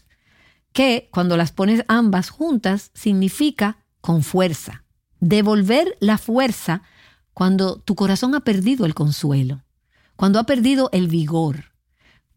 que 0.71 1.09
cuando 1.11 1.35
las 1.35 1.51
pones 1.51 1.83
ambas 1.89 2.29
juntas 2.29 2.91
significa 2.93 3.79
con 3.99 4.23
fuerza. 4.23 4.85
Devolver 5.19 5.97
la 5.99 6.17
fuerza 6.17 6.83
cuando 7.33 7.79
tu 7.79 7.95
corazón 7.95 8.35
ha 8.35 8.41
perdido 8.41 8.85
el 8.85 8.95
consuelo, 8.95 9.63
cuando 10.19 10.37
ha 10.37 10.43
perdido 10.43 10.89
el 10.91 11.07
vigor. 11.07 11.71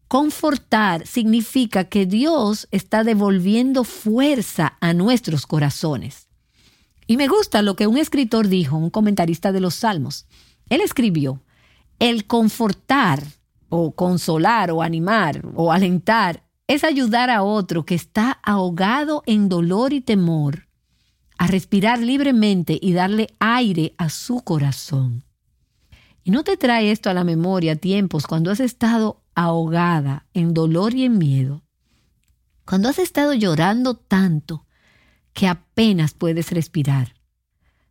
Confortar 0.07 1.05
significa 1.05 1.83
que 1.83 2.05
Dios 2.05 2.69
está 2.71 3.03
devolviendo 3.03 3.83
fuerza 3.83 4.77
a 4.79 4.93
nuestros 4.93 5.45
corazones. 5.45 6.29
Y 7.07 7.17
me 7.17 7.27
gusta 7.27 7.61
lo 7.61 7.75
que 7.75 7.87
un 7.87 7.97
escritor 7.97 8.47
dijo, 8.47 8.77
un 8.77 8.89
comentarista 8.89 9.51
de 9.51 9.59
los 9.59 9.75
Salmos. 9.75 10.27
Él 10.69 10.79
escribió, 10.79 11.41
el 11.99 12.25
confortar 12.25 13.21
o 13.67 13.91
consolar 13.91 14.71
o 14.71 14.81
animar 14.81 15.41
o 15.53 15.73
alentar 15.73 16.41
es 16.67 16.85
ayudar 16.85 17.29
a 17.29 17.43
otro 17.43 17.83
que 17.85 17.95
está 17.95 18.39
ahogado 18.43 19.23
en 19.25 19.49
dolor 19.49 19.91
y 19.91 19.99
temor 19.99 20.69
a 21.37 21.47
respirar 21.47 21.99
libremente 21.99 22.79
y 22.81 22.93
darle 22.93 23.27
aire 23.39 23.93
a 23.97 24.07
su 24.07 24.39
corazón. 24.39 25.25
¿Y 26.23 26.31
no 26.31 26.43
te 26.43 26.57
trae 26.57 26.91
esto 26.91 27.09
a 27.09 27.13
la 27.13 27.23
memoria 27.23 27.75
tiempos 27.75 28.27
cuando 28.27 28.51
has 28.51 28.59
estado 28.59 29.21
ahogada 29.35 30.25
en 30.33 30.53
dolor 30.53 30.93
y 30.93 31.03
en 31.03 31.17
miedo? 31.17 31.63
Cuando 32.65 32.87
has 32.87 32.99
estado 32.99 33.33
llorando 33.33 33.95
tanto 33.95 34.65
que 35.33 35.47
apenas 35.47 36.13
puedes 36.13 36.51
respirar. 36.51 37.15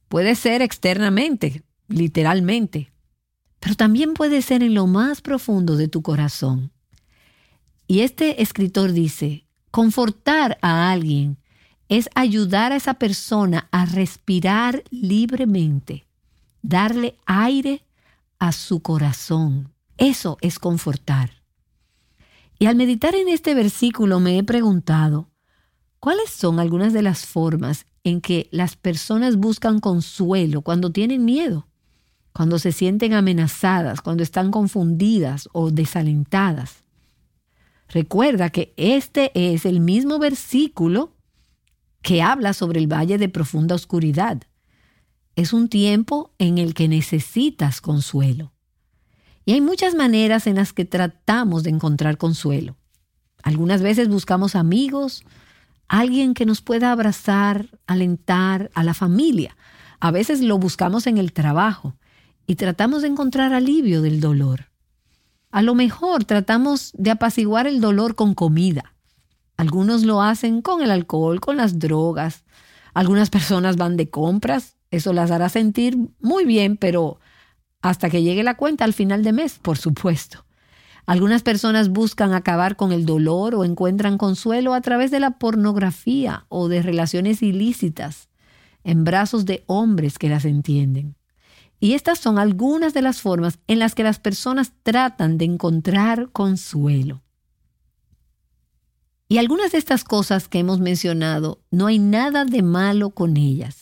Puede 0.08 0.34
ser 0.34 0.62
externamente, 0.62 1.62
literalmente, 1.88 2.92
pero 3.60 3.74
también 3.74 4.14
puede 4.14 4.40
ser 4.42 4.62
en 4.62 4.74
lo 4.74 4.86
más 4.86 5.20
profundo 5.20 5.76
de 5.76 5.88
tu 5.88 6.02
corazón. 6.02 6.72
Y 7.86 8.00
este 8.00 8.42
escritor 8.42 8.92
dice, 8.92 9.46
confortar 9.70 10.58
a 10.62 10.90
alguien 10.90 11.38
es 11.88 12.08
ayudar 12.14 12.72
a 12.72 12.76
esa 12.76 12.94
persona 12.94 13.68
a 13.70 13.84
respirar 13.84 14.82
libremente, 14.90 16.06
darle 16.62 17.18
aire 17.26 17.84
a 18.42 18.50
su 18.50 18.82
corazón. 18.82 19.72
Eso 19.98 20.36
es 20.40 20.58
confortar. 20.58 21.30
Y 22.58 22.66
al 22.66 22.74
meditar 22.74 23.14
en 23.14 23.28
este 23.28 23.54
versículo 23.54 24.18
me 24.18 24.36
he 24.36 24.42
preguntado, 24.42 25.28
¿Cuáles 26.00 26.30
son 26.30 26.58
algunas 26.58 26.92
de 26.92 27.02
las 27.02 27.24
formas 27.24 27.86
en 28.02 28.20
que 28.20 28.48
las 28.50 28.74
personas 28.74 29.36
buscan 29.36 29.78
consuelo 29.78 30.62
cuando 30.62 30.90
tienen 30.90 31.24
miedo, 31.24 31.68
cuando 32.32 32.58
se 32.58 32.72
sienten 32.72 33.12
amenazadas, 33.12 34.00
cuando 34.00 34.24
están 34.24 34.50
confundidas 34.50 35.48
o 35.52 35.70
desalentadas? 35.70 36.82
Recuerda 37.86 38.50
que 38.50 38.74
este 38.76 39.30
es 39.36 39.64
el 39.64 39.78
mismo 39.78 40.18
versículo 40.18 41.12
que 42.02 42.20
habla 42.20 42.54
sobre 42.54 42.80
el 42.80 42.92
valle 42.92 43.18
de 43.18 43.28
profunda 43.28 43.76
oscuridad. 43.76 44.42
Es 45.36 45.52
un 45.52 45.68
tiempo 45.68 46.32
en 46.38 46.58
el 46.58 46.74
que 46.74 46.88
necesitas 46.88 47.80
consuelo. 47.80 48.52
Y 49.44 49.52
hay 49.52 49.60
muchas 49.60 49.94
maneras 49.94 50.46
en 50.46 50.56
las 50.56 50.72
que 50.72 50.84
tratamos 50.84 51.62
de 51.62 51.70
encontrar 51.70 52.18
consuelo. 52.18 52.76
Algunas 53.42 53.82
veces 53.82 54.08
buscamos 54.08 54.54
amigos, 54.54 55.24
alguien 55.88 56.34
que 56.34 56.46
nos 56.46 56.60
pueda 56.60 56.92
abrazar, 56.92 57.68
alentar 57.86 58.70
a 58.74 58.84
la 58.84 58.94
familia. 58.94 59.56
A 60.00 60.10
veces 60.10 60.40
lo 60.40 60.58
buscamos 60.58 61.06
en 61.06 61.18
el 61.18 61.32
trabajo 61.32 61.96
y 62.46 62.54
tratamos 62.54 63.02
de 63.02 63.08
encontrar 63.08 63.52
alivio 63.52 64.02
del 64.02 64.20
dolor. 64.20 64.70
A 65.50 65.62
lo 65.62 65.74
mejor 65.74 66.24
tratamos 66.24 66.92
de 66.94 67.10
apaciguar 67.10 67.66
el 67.66 67.80
dolor 67.80 68.14
con 68.14 68.34
comida. 68.34 68.94
Algunos 69.56 70.02
lo 70.02 70.22
hacen 70.22 70.62
con 70.62 70.82
el 70.82 70.90
alcohol, 70.90 71.40
con 71.40 71.56
las 71.56 71.78
drogas. 71.78 72.44
Algunas 72.94 73.28
personas 73.30 73.76
van 73.76 73.96
de 73.96 74.08
compras. 74.08 74.76
Eso 74.92 75.14
las 75.14 75.30
hará 75.30 75.48
sentir 75.48 75.96
muy 76.20 76.44
bien, 76.44 76.76
pero 76.76 77.18
hasta 77.80 78.10
que 78.10 78.22
llegue 78.22 78.42
la 78.42 78.58
cuenta 78.58 78.84
al 78.84 78.92
final 78.92 79.24
de 79.24 79.32
mes, 79.32 79.58
por 79.58 79.78
supuesto. 79.78 80.44
Algunas 81.06 81.42
personas 81.42 81.88
buscan 81.88 82.34
acabar 82.34 82.76
con 82.76 82.92
el 82.92 83.06
dolor 83.06 83.54
o 83.54 83.64
encuentran 83.64 84.18
consuelo 84.18 84.74
a 84.74 84.82
través 84.82 85.10
de 85.10 85.18
la 85.18 85.38
pornografía 85.38 86.44
o 86.50 86.68
de 86.68 86.82
relaciones 86.82 87.42
ilícitas 87.42 88.28
en 88.84 89.02
brazos 89.02 89.46
de 89.46 89.64
hombres 89.66 90.18
que 90.18 90.28
las 90.28 90.44
entienden. 90.44 91.16
Y 91.80 91.94
estas 91.94 92.18
son 92.18 92.38
algunas 92.38 92.92
de 92.92 93.00
las 93.00 93.22
formas 93.22 93.58
en 93.66 93.78
las 93.78 93.94
que 93.94 94.04
las 94.04 94.20
personas 94.20 94.72
tratan 94.82 95.38
de 95.38 95.46
encontrar 95.46 96.30
consuelo. 96.32 97.22
Y 99.26 99.38
algunas 99.38 99.72
de 99.72 99.78
estas 99.78 100.04
cosas 100.04 100.48
que 100.48 100.58
hemos 100.58 100.80
mencionado, 100.80 101.62
no 101.70 101.86
hay 101.86 101.98
nada 101.98 102.44
de 102.44 102.62
malo 102.62 103.10
con 103.10 103.38
ellas. 103.38 103.81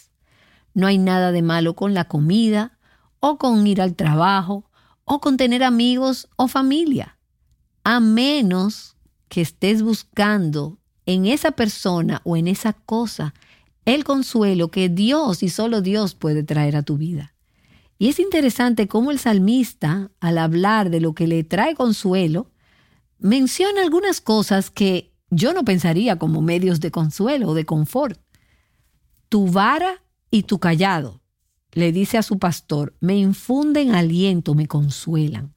No 0.74 0.86
hay 0.86 0.98
nada 0.98 1.32
de 1.32 1.42
malo 1.42 1.74
con 1.74 1.94
la 1.94 2.04
comida, 2.04 2.78
o 3.20 3.38
con 3.38 3.66
ir 3.66 3.80
al 3.80 3.94
trabajo, 3.94 4.70
o 5.04 5.20
con 5.20 5.36
tener 5.36 5.62
amigos 5.62 6.28
o 6.36 6.48
familia, 6.48 7.18
a 7.84 8.00
menos 8.00 8.96
que 9.28 9.40
estés 9.40 9.82
buscando 9.82 10.78
en 11.06 11.26
esa 11.26 11.52
persona 11.52 12.20
o 12.24 12.36
en 12.36 12.48
esa 12.48 12.72
cosa 12.72 13.34
el 13.84 14.04
consuelo 14.04 14.70
que 14.70 14.88
Dios 14.88 15.42
y 15.42 15.48
solo 15.48 15.80
Dios 15.80 16.14
puede 16.14 16.42
traer 16.42 16.76
a 16.76 16.82
tu 16.82 16.96
vida. 16.96 17.34
Y 17.98 18.08
es 18.08 18.18
interesante 18.18 18.88
cómo 18.88 19.10
el 19.10 19.18
salmista, 19.18 20.10
al 20.20 20.38
hablar 20.38 20.90
de 20.90 21.00
lo 21.00 21.14
que 21.14 21.26
le 21.26 21.44
trae 21.44 21.74
consuelo, 21.74 22.50
menciona 23.18 23.82
algunas 23.82 24.20
cosas 24.20 24.70
que 24.70 25.12
yo 25.30 25.52
no 25.52 25.64
pensaría 25.64 26.18
como 26.18 26.40
medios 26.40 26.80
de 26.80 26.90
consuelo 26.90 27.48
o 27.48 27.54
de 27.54 27.66
confort. 27.66 28.18
Tu 29.28 29.46
vara 29.50 30.02
y 30.30 30.44
tu 30.44 30.58
callado 30.58 31.20
le 31.72 31.92
dice 31.92 32.18
a 32.18 32.22
su 32.22 32.38
pastor, 32.38 32.96
me 33.00 33.16
infunden 33.16 33.94
aliento, 33.94 34.54
me 34.54 34.66
consuelan. 34.66 35.54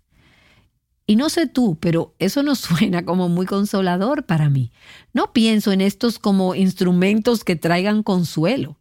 Y 1.06 1.16
no 1.16 1.30
sé 1.30 1.48
tú, 1.48 1.78
pero 1.80 2.16
eso 2.20 2.44
no 2.44 2.56
suena 2.56 3.06
como 3.06 3.30
muy 3.30 3.46
consolador 3.46 4.26
para 4.26 4.50
mí. 4.50 4.72
No 5.14 5.34
pienso 5.34 5.72
en 5.72 5.82
estos 5.82 6.20
como 6.20 6.56
instrumentos 6.56 7.44
que 7.44 7.56
traigan 7.56 8.04
consuelo. 8.04 8.80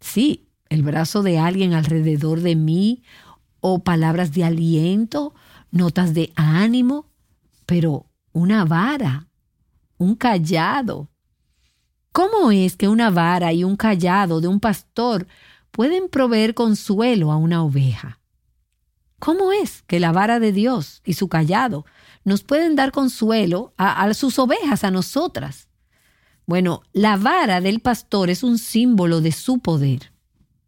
Sí, 0.00 0.48
el 0.68 0.82
brazo 0.82 1.22
de 1.22 1.38
alguien 1.38 1.72
alrededor 1.72 2.40
de 2.40 2.56
mí 2.56 3.02
o 3.60 3.82
palabras 3.82 4.32
de 4.32 4.44
aliento, 4.44 5.34
notas 5.70 6.12
de 6.14 6.32
ánimo, 6.36 7.10
pero 7.64 8.06
una 8.32 8.64
vara, 8.64 9.28
un 9.96 10.14
callado. 10.14 11.08
¿Cómo 12.14 12.52
es 12.52 12.76
que 12.76 12.88
una 12.88 13.10
vara 13.10 13.52
y 13.52 13.64
un 13.64 13.76
callado 13.76 14.40
de 14.40 14.48
un 14.48 14.60
pastor 14.60 15.26
pueden 15.74 16.08
proveer 16.08 16.54
consuelo 16.54 17.32
a 17.32 17.36
una 17.36 17.64
oveja. 17.64 18.20
¿Cómo 19.18 19.50
es 19.52 19.82
que 19.82 19.98
la 19.98 20.12
vara 20.12 20.38
de 20.38 20.52
Dios 20.52 21.02
y 21.04 21.14
su 21.14 21.28
callado 21.28 21.84
nos 22.22 22.44
pueden 22.44 22.76
dar 22.76 22.92
consuelo 22.92 23.74
a, 23.76 24.14
sus 24.14 24.38
ovejas, 24.38 24.84
a 24.84 24.92
nosotras? 24.92 25.68
Bueno, 26.46 26.82
la 26.92 27.16
vara 27.16 27.60
del 27.60 27.80
pastor 27.80 28.30
es 28.30 28.44
un 28.44 28.58
símbolo 28.58 29.20
de 29.20 29.32
su 29.32 29.58
poder. 29.58 30.12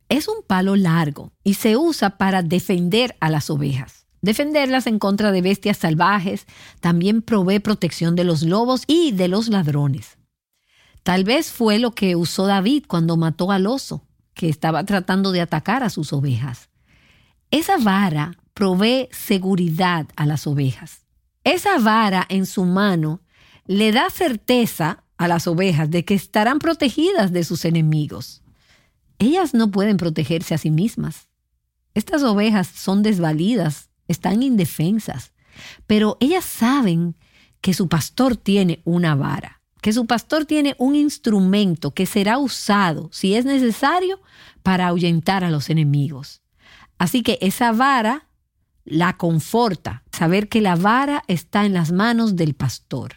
Es 0.08 0.26
un 0.26 0.42
palo 0.44 0.74
largo 0.74 1.30
y 1.44 1.54
se 1.54 1.76
usa 1.76 2.18
para 2.18 2.42
defender 2.42 3.16
a 3.20 3.30
las 3.30 3.48
ovejas. 3.48 4.06
Defenderlas 4.22 4.88
en 4.88 4.98
contra 4.98 5.30
de 5.30 5.42
bestias 5.42 5.76
salvajes 5.76 6.46
también 6.80 7.22
provee 7.22 7.60
protección 7.60 8.16
de 8.16 8.24
los 8.24 8.42
lobos 8.42 8.82
y 8.88 9.12
de 9.12 9.28
los 9.28 9.46
ladrones. 9.46 10.15
Tal 11.06 11.22
vez 11.22 11.52
fue 11.52 11.78
lo 11.78 11.92
que 11.92 12.16
usó 12.16 12.48
David 12.48 12.86
cuando 12.88 13.16
mató 13.16 13.52
al 13.52 13.68
oso 13.68 14.04
que 14.34 14.48
estaba 14.48 14.82
tratando 14.82 15.30
de 15.30 15.40
atacar 15.40 15.84
a 15.84 15.88
sus 15.88 16.12
ovejas. 16.12 16.68
Esa 17.52 17.76
vara 17.78 18.36
provee 18.54 19.08
seguridad 19.12 20.08
a 20.16 20.26
las 20.26 20.48
ovejas. 20.48 21.06
Esa 21.44 21.78
vara 21.78 22.26
en 22.28 22.44
su 22.44 22.64
mano 22.64 23.20
le 23.66 23.92
da 23.92 24.10
certeza 24.10 25.04
a 25.16 25.28
las 25.28 25.46
ovejas 25.46 25.92
de 25.92 26.04
que 26.04 26.14
estarán 26.14 26.58
protegidas 26.58 27.30
de 27.30 27.44
sus 27.44 27.64
enemigos. 27.64 28.42
Ellas 29.20 29.54
no 29.54 29.70
pueden 29.70 29.98
protegerse 29.98 30.56
a 30.56 30.58
sí 30.58 30.72
mismas. 30.72 31.28
Estas 31.94 32.24
ovejas 32.24 32.66
son 32.66 33.04
desvalidas, 33.04 33.90
están 34.08 34.42
indefensas, 34.42 35.34
pero 35.86 36.16
ellas 36.18 36.44
saben 36.44 37.14
que 37.60 37.74
su 37.74 37.88
pastor 37.88 38.36
tiene 38.36 38.82
una 38.82 39.14
vara. 39.14 39.56
Que 39.80 39.92
su 39.92 40.06
pastor 40.06 40.44
tiene 40.46 40.74
un 40.78 40.94
instrumento 40.94 41.92
que 41.92 42.06
será 42.06 42.38
usado, 42.38 43.08
si 43.12 43.34
es 43.34 43.44
necesario, 43.44 44.20
para 44.62 44.88
ahuyentar 44.88 45.44
a 45.44 45.50
los 45.50 45.70
enemigos. 45.70 46.42
Así 46.98 47.22
que 47.22 47.38
esa 47.40 47.72
vara 47.72 48.28
la 48.84 49.16
conforta, 49.16 50.04
saber 50.12 50.48
que 50.48 50.60
la 50.60 50.76
vara 50.76 51.24
está 51.26 51.66
en 51.66 51.74
las 51.74 51.92
manos 51.92 52.36
del 52.36 52.54
pastor. 52.54 53.16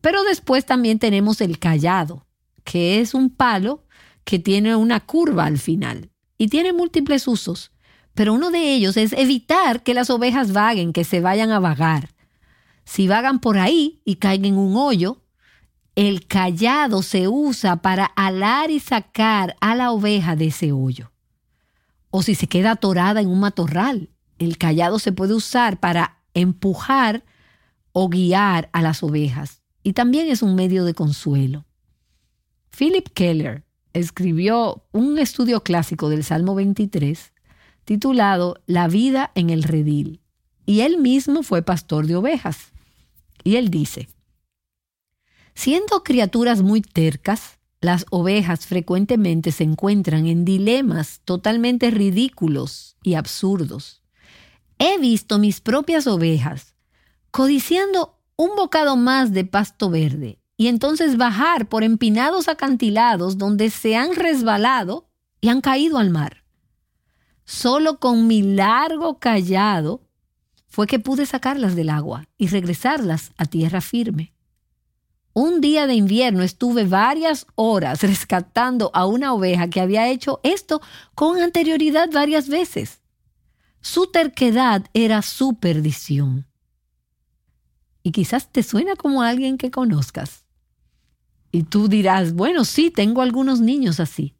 Pero 0.00 0.24
después 0.24 0.64
también 0.64 0.98
tenemos 0.98 1.40
el 1.40 1.58
callado, 1.58 2.26
que 2.64 3.00
es 3.00 3.14
un 3.14 3.30
palo 3.30 3.84
que 4.24 4.38
tiene 4.38 4.74
una 4.74 5.00
curva 5.00 5.44
al 5.44 5.58
final 5.58 6.10
y 6.38 6.48
tiene 6.48 6.72
múltiples 6.72 7.28
usos, 7.28 7.72
pero 8.14 8.32
uno 8.32 8.50
de 8.50 8.72
ellos 8.72 8.96
es 8.96 9.12
evitar 9.12 9.82
que 9.82 9.94
las 9.94 10.10
ovejas 10.10 10.52
vaguen, 10.52 10.92
que 10.92 11.04
se 11.04 11.20
vayan 11.20 11.50
a 11.50 11.60
vagar. 11.60 12.10
Si 12.84 13.08
vagan 13.08 13.40
por 13.40 13.58
ahí 13.58 14.00
y 14.04 14.16
caen 14.16 14.46
en 14.46 14.56
un 14.56 14.76
hoyo, 14.76 15.22
el 15.96 16.26
callado 16.26 17.02
se 17.02 17.26
usa 17.26 17.76
para 17.76 18.04
alar 18.04 18.70
y 18.70 18.80
sacar 18.80 19.56
a 19.60 19.74
la 19.74 19.90
oveja 19.92 20.36
de 20.36 20.48
ese 20.48 20.70
hoyo. 20.70 21.10
O 22.10 22.22
si 22.22 22.34
se 22.34 22.46
queda 22.46 22.72
atorada 22.72 23.22
en 23.22 23.28
un 23.28 23.40
matorral, 23.40 24.10
el 24.38 24.58
callado 24.58 24.98
se 24.98 25.12
puede 25.12 25.32
usar 25.32 25.80
para 25.80 26.18
empujar 26.34 27.24
o 27.92 28.10
guiar 28.10 28.68
a 28.74 28.82
las 28.82 29.02
ovejas 29.02 29.62
y 29.82 29.94
también 29.94 30.28
es 30.28 30.42
un 30.42 30.54
medio 30.54 30.84
de 30.84 30.92
consuelo. 30.92 31.64
Philip 32.76 33.08
Keller 33.14 33.64
escribió 33.94 34.84
un 34.92 35.18
estudio 35.18 35.62
clásico 35.62 36.10
del 36.10 36.24
Salmo 36.24 36.54
23 36.54 37.32
titulado 37.86 38.62
La 38.66 38.86
vida 38.86 39.32
en 39.34 39.48
el 39.48 39.62
redil 39.62 40.20
y 40.66 40.80
él 40.80 40.98
mismo 40.98 41.42
fue 41.42 41.62
pastor 41.62 42.06
de 42.06 42.16
ovejas. 42.16 42.72
Y 43.44 43.56
él 43.56 43.70
dice, 43.70 44.08
siendo 45.56 46.04
criaturas 46.04 46.62
muy 46.62 46.82
tercas, 46.82 47.58
las 47.80 48.06
ovejas 48.10 48.66
frecuentemente 48.66 49.50
se 49.50 49.64
encuentran 49.64 50.26
en 50.26 50.44
dilemas 50.44 51.20
totalmente 51.24 51.90
ridículos 51.90 52.96
y 53.02 53.14
absurdos. 53.14 54.02
He 54.78 54.98
visto 54.98 55.38
mis 55.38 55.60
propias 55.60 56.06
ovejas 56.06 56.74
codiciando 57.30 58.18
un 58.36 58.54
bocado 58.54 58.96
más 58.96 59.32
de 59.32 59.44
pasto 59.44 59.90
verde 59.90 60.38
y 60.56 60.68
entonces 60.68 61.16
bajar 61.16 61.68
por 61.68 61.82
empinados 61.82 62.48
acantilados 62.48 63.38
donde 63.38 63.70
se 63.70 63.96
han 63.96 64.14
resbalado 64.14 65.08
y 65.40 65.48
han 65.48 65.60
caído 65.60 65.98
al 65.98 66.10
mar. 66.10 66.44
Solo 67.44 67.98
con 67.98 68.26
mi 68.26 68.42
largo 68.42 69.18
callado 69.18 70.02
fue 70.68 70.86
que 70.86 70.98
pude 70.98 71.24
sacarlas 71.24 71.76
del 71.76 71.90
agua 71.90 72.26
y 72.36 72.48
regresarlas 72.48 73.32
a 73.36 73.46
tierra 73.46 73.80
firme. 73.80 74.35
Un 75.38 75.60
día 75.60 75.86
de 75.86 75.92
invierno 75.92 76.42
estuve 76.42 76.86
varias 76.86 77.46
horas 77.56 78.00
rescatando 78.00 78.90
a 78.94 79.04
una 79.04 79.34
oveja 79.34 79.68
que 79.68 79.82
había 79.82 80.08
hecho 80.08 80.40
esto 80.42 80.80
con 81.14 81.42
anterioridad 81.42 82.08
varias 82.10 82.48
veces. 82.48 83.02
Su 83.82 84.06
terquedad 84.06 84.86
era 84.94 85.20
su 85.20 85.58
perdición. 85.58 86.46
Y 88.02 88.12
quizás 88.12 88.50
te 88.50 88.62
suena 88.62 88.96
como 88.96 89.20
alguien 89.20 89.58
que 89.58 89.70
conozcas. 89.70 90.46
Y 91.52 91.64
tú 91.64 91.88
dirás, 91.88 92.32
bueno, 92.32 92.64
sí, 92.64 92.90
tengo 92.90 93.20
algunos 93.20 93.60
niños 93.60 94.00
así. 94.00 94.34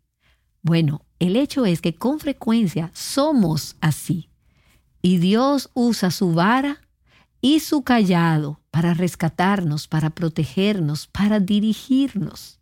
Bueno, 0.63 1.05
el 1.19 1.37
hecho 1.37 1.67
es 1.67 1.83
que 1.83 1.95
con 1.95 2.21
frecuencia 2.21 2.91
somos 2.95 3.77
así. 3.83 4.31
Y 5.03 5.19
Dios 5.19 5.69
usa 5.75 6.11
su 6.11 6.33
vara 6.33 6.86
y 7.41 7.61
su 7.61 7.83
callado 7.83 8.61
para 8.71 8.95
rescatarnos, 8.95 9.89
para 9.89 10.11
protegernos, 10.11 11.07
para 11.07 11.41
dirigirnos. 11.41 12.61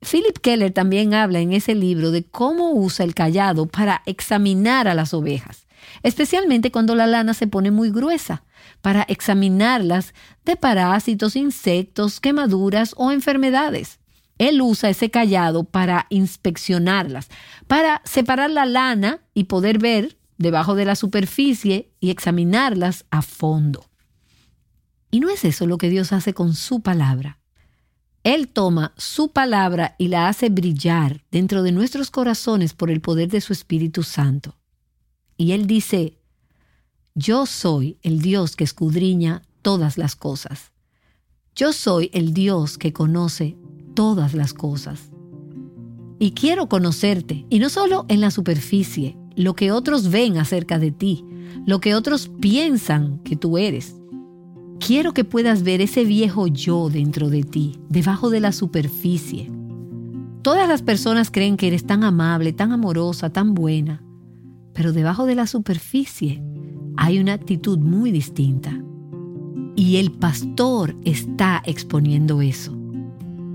Philip 0.00 0.38
Keller 0.38 0.72
también 0.72 1.14
habla 1.14 1.40
en 1.40 1.52
ese 1.52 1.74
libro 1.74 2.10
de 2.10 2.24
cómo 2.24 2.72
usa 2.72 3.04
el 3.04 3.14
callado 3.14 3.66
para 3.66 4.02
examinar 4.06 4.88
a 4.88 4.94
las 4.94 5.14
ovejas 5.14 5.66
especialmente 6.02 6.70
cuando 6.70 6.94
la 6.94 7.06
lana 7.06 7.34
se 7.34 7.46
pone 7.46 7.70
muy 7.70 7.90
gruesa, 7.90 8.44
para 8.82 9.02
examinarlas 9.02 10.14
de 10.44 10.56
parásitos, 10.56 11.36
insectos, 11.36 12.20
quemaduras 12.20 12.94
o 12.96 13.10
enfermedades. 13.10 13.98
Él 14.38 14.60
usa 14.60 14.90
ese 14.90 15.10
callado 15.10 15.64
para 15.64 16.06
inspeccionarlas, 16.10 17.28
para 17.66 18.02
separar 18.04 18.50
la 18.50 18.66
lana 18.66 19.20
y 19.34 19.44
poder 19.44 19.78
ver 19.78 20.15
debajo 20.38 20.74
de 20.74 20.84
la 20.84 20.96
superficie 20.96 21.92
y 22.00 22.10
examinarlas 22.10 23.04
a 23.10 23.22
fondo. 23.22 23.86
Y 25.10 25.20
no 25.20 25.30
es 25.30 25.44
eso 25.44 25.66
lo 25.66 25.78
que 25.78 25.88
Dios 25.88 26.12
hace 26.12 26.34
con 26.34 26.54
su 26.54 26.80
palabra. 26.80 27.40
Él 28.22 28.48
toma 28.48 28.92
su 28.96 29.30
palabra 29.30 29.94
y 29.98 30.08
la 30.08 30.28
hace 30.28 30.48
brillar 30.48 31.24
dentro 31.30 31.62
de 31.62 31.72
nuestros 31.72 32.10
corazones 32.10 32.74
por 32.74 32.90
el 32.90 33.00
poder 33.00 33.28
de 33.28 33.40
su 33.40 33.52
Espíritu 33.52 34.02
Santo. 34.02 34.56
Y 35.36 35.52
él 35.52 35.66
dice, 35.66 36.18
yo 37.14 37.46
soy 37.46 37.98
el 38.02 38.20
Dios 38.20 38.56
que 38.56 38.64
escudriña 38.64 39.42
todas 39.62 39.96
las 39.96 40.16
cosas. 40.16 40.72
Yo 41.54 41.72
soy 41.72 42.10
el 42.12 42.34
Dios 42.34 42.78
que 42.78 42.92
conoce 42.92 43.56
todas 43.94 44.34
las 44.34 44.52
cosas. 44.52 45.10
Y 46.18 46.32
quiero 46.32 46.68
conocerte, 46.68 47.46
y 47.48 47.58
no 47.58 47.68
solo 47.68 48.06
en 48.08 48.20
la 48.20 48.30
superficie, 48.30 49.16
lo 49.36 49.54
que 49.54 49.70
otros 49.70 50.10
ven 50.10 50.38
acerca 50.38 50.78
de 50.78 50.90
ti, 50.90 51.24
lo 51.66 51.80
que 51.80 51.94
otros 51.94 52.28
piensan 52.40 53.18
que 53.18 53.36
tú 53.36 53.58
eres. 53.58 53.94
Quiero 54.80 55.12
que 55.12 55.24
puedas 55.24 55.62
ver 55.62 55.80
ese 55.80 56.04
viejo 56.04 56.46
yo 56.46 56.88
dentro 56.88 57.30
de 57.30 57.42
ti, 57.42 57.78
debajo 57.88 58.30
de 58.30 58.40
la 58.40 58.52
superficie. 58.52 59.50
Todas 60.42 60.68
las 60.68 60.82
personas 60.82 61.30
creen 61.30 61.56
que 61.56 61.66
eres 61.66 61.86
tan 61.86 62.04
amable, 62.04 62.52
tan 62.52 62.72
amorosa, 62.72 63.30
tan 63.30 63.54
buena, 63.54 64.02
pero 64.72 64.92
debajo 64.92 65.26
de 65.26 65.34
la 65.34 65.46
superficie 65.46 66.42
hay 66.96 67.18
una 67.18 67.32
actitud 67.32 67.78
muy 67.78 68.10
distinta. 68.10 68.80
Y 69.74 69.96
el 69.96 70.12
pastor 70.12 70.96
está 71.04 71.62
exponiendo 71.66 72.40
eso. 72.40 72.76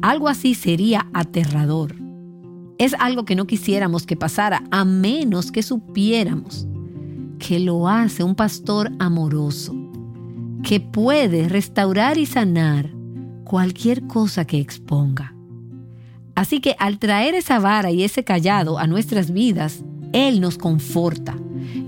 Algo 0.01 0.27
así 0.27 0.53
sería 0.53 1.07
aterrador. 1.13 2.00
Es 2.81 2.95
algo 2.97 3.25
que 3.25 3.35
no 3.35 3.45
quisiéramos 3.45 4.07
que 4.07 4.15
pasara 4.15 4.63
a 4.71 4.85
menos 4.85 5.51
que 5.51 5.61
supiéramos 5.61 6.65
que 7.37 7.59
lo 7.59 7.87
hace 7.87 8.23
un 8.23 8.33
pastor 8.33 8.91
amoroso, 8.97 9.75
que 10.63 10.79
puede 10.79 11.47
restaurar 11.47 12.17
y 12.17 12.25
sanar 12.25 12.89
cualquier 13.43 14.07
cosa 14.07 14.45
que 14.45 14.57
exponga. 14.57 15.35
Así 16.33 16.59
que 16.59 16.75
al 16.79 16.97
traer 16.97 17.35
esa 17.35 17.59
vara 17.59 17.91
y 17.91 18.03
ese 18.03 18.23
callado 18.23 18.79
a 18.79 18.87
nuestras 18.87 19.29
vidas, 19.29 19.83
él 20.11 20.41
nos 20.41 20.57
conforta, 20.57 21.37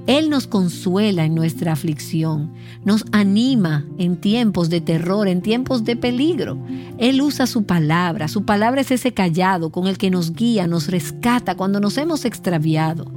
Él 0.06 0.30
nos 0.30 0.48
consuela 0.48 1.24
en 1.24 1.34
nuestra 1.34 1.72
aflicción, 1.72 2.52
nos 2.84 3.06
anima 3.14 3.86
en 3.98 4.18
tiempos 4.18 4.70
de 4.70 4.82
terror, 4.82 5.30
en 5.30 5.42
tiempos 5.42 5.86
de 5.86 5.96
peligro. 5.96 6.58
Él 6.98 7.22
usa 7.22 7.48
su 7.48 7.64
palabra, 7.64 8.28
su 8.28 8.44
palabra 8.44 8.82
es 8.82 8.92
ese 8.92 9.14
callado 9.14 9.72
con 9.72 9.88
el 9.88 9.98
que 9.98 10.10
nos 10.10 10.34
guía, 10.34 10.68
nos 10.68 10.88
rescata 10.88 11.56
cuando 11.56 11.80
nos 11.80 11.98
hemos 11.98 12.26
extraviado. 12.26 13.10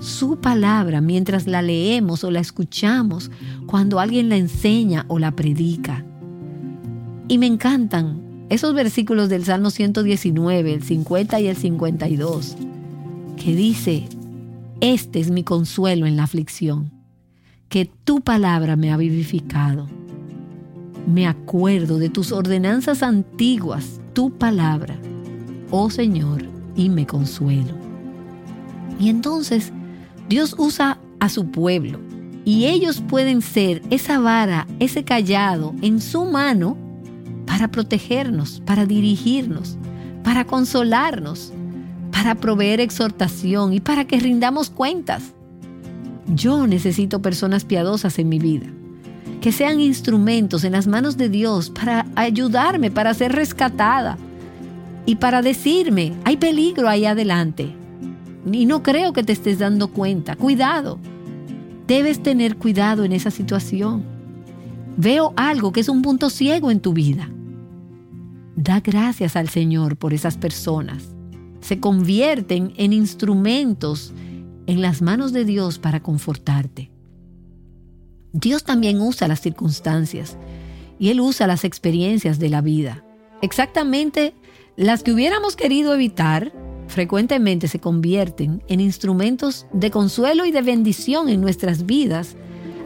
Su 0.00 0.40
palabra 0.40 1.02
mientras 1.02 1.46
la 1.46 1.60
leemos 1.60 2.24
o 2.24 2.30
la 2.30 2.40
escuchamos, 2.40 3.30
cuando 3.66 4.00
alguien 4.00 4.30
la 4.30 4.36
enseña 4.36 5.04
o 5.08 5.18
la 5.18 5.32
predica. 5.32 6.04
Y 7.28 7.36
me 7.36 7.46
encantan 7.46 8.46
esos 8.48 8.74
versículos 8.74 9.28
del 9.28 9.44
Salmo 9.44 9.70
119, 9.70 10.72
el 10.72 10.82
50 10.82 11.40
y 11.40 11.46
el 11.48 11.56
52, 11.56 12.56
que 13.36 13.54
dice, 13.54 14.08
este 14.84 15.18
es 15.18 15.30
mi 15.30 15.44
consuelo 15.44 16.04
en 16.04 16.18
la 16.18 16.24
aflicción, 16.24 16.90
que 17.70 17.90
tu 18.04 18.20
palabra 18.20 18.76
me 18.76 18.92
ha 18.92 18.98
vivificado. 18.98 19.88
Me 21.06 21.26
acuerdo 21.26 21.98
de 21.98 22.10
tus 22.10 22.32
ordenanzas 22.32 23.02
antiguas, 23.02 23.98
tu 24.12 24.30
palabra, 24.36 24.98
oh 25.70 25.88
Señor, 25.88 26.44
y 26.76 26.90
me 26.90 27.06
consuelo. 27.06 27.72
Y 29.00 29.08
entonces 29.08 29.72
Dios 30.28 30.54
usa 30.58 30.98
a 31.18 31.30
su 31.30 31.50
pueblo 31.50 31.98
y 32.44 32.66
ellos 32.66 33.00
pueden 33.08 33.40
ser 33.40 33.80
esa 33.88 34.18
vara, 34.18 34.66
ese 34.80 35.02
callado 35.02 35.74
en 35.80 36.02
su 36.02 36.26
mano 36.26 36.76
para 37.46 37.68
protegernos, 37.68 38.60
para 38.66 38.84
dirigirnos, 38.84 39.78
para 40.22 40.44
consolarnos, 40.44 41.54
para 42.14 42.36
proveer 42.36 42.80
exhortación 42.80 43.72
y 43.72 43.80
para 43.80 44.04
que 44.04 44.20
rindamos 44.20 44.70
cuentas. 44.70 45.34
Yo 46.28 46.68
necesito 46.68 47.20
personas 47.20 47.64
piadosas 47.64 48.20
en 48.20 48.28
mi 48.28 48.38
vida, 48.38 48.66
que 49.40 49.50
sean 49.50 49.80
instrumentos 49.80 50.62
en 50.62 50.72
las 50.72 50.86
manos 50.86 51.16
de 51.16 51.28
Dios 51.28 51.70
para 51.70 52.06
ayudarme, 52.14 52.92
para 52.92 53.12
ser 53.14 53.32
rescatada 53.32 54.16
y 55.04 55.16
para 55.16 55.42
decirme, 55.42 56.12
hay 56.22 56.36
peligro 56.36 56.88
ahí 56.88 57.04
adelante. 57.04 57.74
Y 58.50 58.64
no 58.64 58.84
creo 58.84 59.12
que 59.12 59.24
te 59.24 59.32
estés 59.32 59.58
dando 59.58 59.88
cuenta. 59.88 60.36
Cuidado. 60.36 61.00
Debes 61.88 62.22
tener 62.22 62.56
cuidado 62.56 63.02
en 63.02 63.12
esa 63.12 63.32
situación. 63.32 64.04
Veo 64.96 65.34
algo 65.36 65.72
que 65.72 65.80
es 65.80 65.88
un 65.88 66.00
punto 66.00 66.30
ciego 66.30 66.70
en 66.70 66.78
tu 66.78 66.92
vida. 66.92 67.28
Da 68.54 68.78
gracias 68.78 69.34
al 69.34 69.48
Señor 69.48 69.96
por 69.96 70.14
esas 70.14 70.36
personas. 70.36 71.13
Se 71.64 71.80
convierten 71.80 72.74
en 72.76 72.92
instrumentos 72.92 74.12
en 74.66 74.82
las 74.82 75.00
manos 75.00 75.32
de 75.32 75.46
Dios 75.46 75.78
para 75.78 76.02
confortarte. 76.02 76.90
Dios 78.34 78.64
también 78.64 79.00
usa 79.00 79.28
las 79.28 79.40
circunstancias 79.40 80.36
y 80.98 81.08
Él 81.08 81.22
usa 81.22 81.46
las 81.46 81.64
experiencias 81.64 82.38
de 82.38 82.50
la 82.50 82.60
vida. 82.60 83.02
Exactamente 83.40 84.34
las 84.76 85.02
que 85.02 85.14
hubiéramos 85.14 85.56
querido 85.56 85.94
evitar, 85.94 86.52
frecuentemente 86.86 87.66
se 87.66 87.80
convierten 87.80 88.62
en 88.68 88.80
instrumentos 88.80 89.66
de 89.72 89.90
consuelo 89.90 90.44
y 90.44 90.52
de 90.52 90.60
bendición 90.60 91.30
en 91.30 91.40
nuestras 91.40 91.86
vidas 91.86 92.36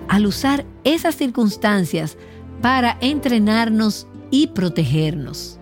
al 0.07 0.25
usar 0.25 0.65
esas 0.85 1.17
circunstancias 1.17 2.17
para 2.63 2.97
entrenarnos 3.01 4.07
y 4.31 4.47
protegernos. 4.47 5.58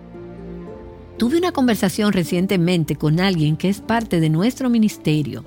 Tuve 1.17 1.37
una 1.37 1.51
conversación 1.51 2.13
recientemente 2.13 2.95
con 2.95 3.19
alguien 3.19 3.57
que 3.57 3.69
es 3.69 3.81
parte 3.81 4.19
de 4.19 4.29
nuestro 4.29 4.69
ministerio 4.69 5.43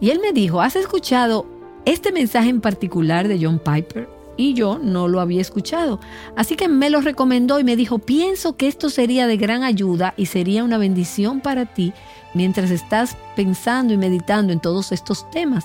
y 0.00 0.10
él 0.10 0.20
me 0.20 0.32
dijo, 0.32 0.60
¿has 0.60 0.76
escuchado 0.76 1.46
este 1.84 2.12
mensaje 2.12 2.50
en 2.50 2.60
particular 2.60 3.28
de 3.28 3.38
John 3.40 3.58
Piper? 3.58 4.08
Y 4.36 4.52
yo 4.52 4.78
no 4.78 5.08
lo 5.08 5.20
había 5.20 5.40
escuchado. 5.40 5.98
Así 6.36 6.56
que 6.56 6.68
me 6.68 6.90
lo 6.90 7.00
recomendó 7.00 7.58
y 7.58 7.64
me 7.64 7.76
dijo, 7.76 7.98
pienso 7.98 8.56
que 8.56 8.68
esto 8.68 8.90
sería 8.90 9.26
de 9.26 9.38
gran 9.38 9.62
ayuda 9.62 10.12
y 10.18 10.26
sería 10.26 10.62
una 10.62 10.76
bendición 10.76 11.40
para 11.40 11.64
ti 11.64 11.94
mientras 12.34 12.70
estás 12.70 13.16
pensando 13.34 13.94
y 13.94 13.96
meditando 13.96 14.52
en 14.52 14.60
todos 14.60 14.92
estos 14.92 15.30
temas. 15.30 15.64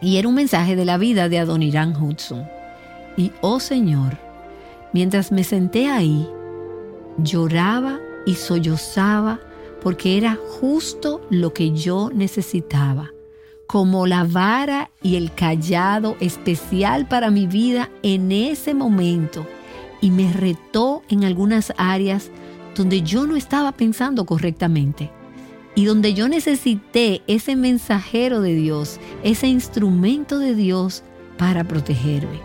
Y 0.00 0.18
era 0.18 0.28
un 0.28 0.36
mensaje 0.36 0.76
de 0.76 0.84
la 0.84 0.98
vida 0.98 1.28
de 1.28 1.40
Adoniran 1.40 2.00
Hudson. 2.00 2.46
Y 3.16 3.32
oh 3.40 3.58
Señor, 3.58 4.18
mientras 4.92 5.32
me 5.32 5.42
senté 5.42 5.88
ahí, 5.88 6.28
lloraba 7.18 7.98
y 8.26 8.34
sollozaba 8.34 9.40
porque 9.82 10.16
era 10.16 10.36
justo 10.60 11.20
lo 11.30 11.52
que 11.52 11.72
yo 11.72 12.10
necesitaba 12.12 13.12
como 13.70 14.08
la 14.08 14.24
vara 14.24 14.90
y 15.00 15.14
el 15.14 15.32
callado 15.32 16.16
especial 16.18 17.06
para 17.06 17.30
mi 17.30 17.46
vida 17.46 17.88
en 18.02 18.32
ese 18.32 18.74
momento 18.74 19.46
y 20.00 20.10
me 20.10 20.32
retó 20.32 21.04
en 21.08 21.22
algunas 21.22 21.72
áreas 21.76 22.30
donde 22.74 23.02
yo 23.02 23.28
no 23.28 23.36
estaba 23.36 23.70
pensando 23.70 24.26
correctamente 24.26 25.12
y 25.76 25.84
donde 25.84 26.14
yo 26.14 26.28
necesité 26.28 27.22
ese 27.28 27.54
mensajero 27.54 28.40
de 28.40 28.54
Dios, 28.54 28.98
ese 29.22 29.46
instrumento 29.46 30.40
de 30.40 30.56
Dios 30.56 31.04
para 31.38 31.62
protegerme. 31.62 32.40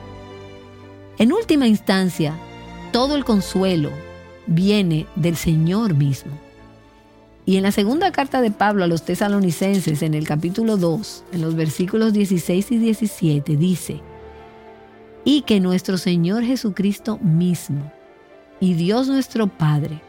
En 1.17 1.33
última 1.33 1.65
instancia, 1.65 2.35
todo 2.91 3.15
el 3.15 3.25
consuelo 3.25 3.89
viene 4.47 5.07
del 5.15 5.35
Señor 5.35 5.93
mismo. 5.93 6.31
Y 7.45 7.57
en 7.57 7.63
la 7.63 7.71
segunda 7.71 8.11
carta 8.11 8.41
de 8.41 8.49
Pablo 8.49 8.83
a 8.83 8.87
los 8.87 9.03
tesalonicenses, 9.03 10.01
en 10.01 10.15
el 10.15 10.27
capítulo 10.27 10.77
2, 10.77 11.25
en 11.33 11.41
los 11.41 11.55
versículos 11.55 12.11
16 12.13 12.71
y 12.71 12.77
17, 12.77 13.55
dice, 13.55 14.01
y 15.23 15.41
que 15.41 15.59
nuestro 15.59 15.97
Señor 15.97 16.43
Jesucristo 16.43 17.17
mismo 17.19 17.91
y 18.59 18.73
Dios 18.73 19.07
nuestro 19.07 19.47
Padre, 19.47 20.01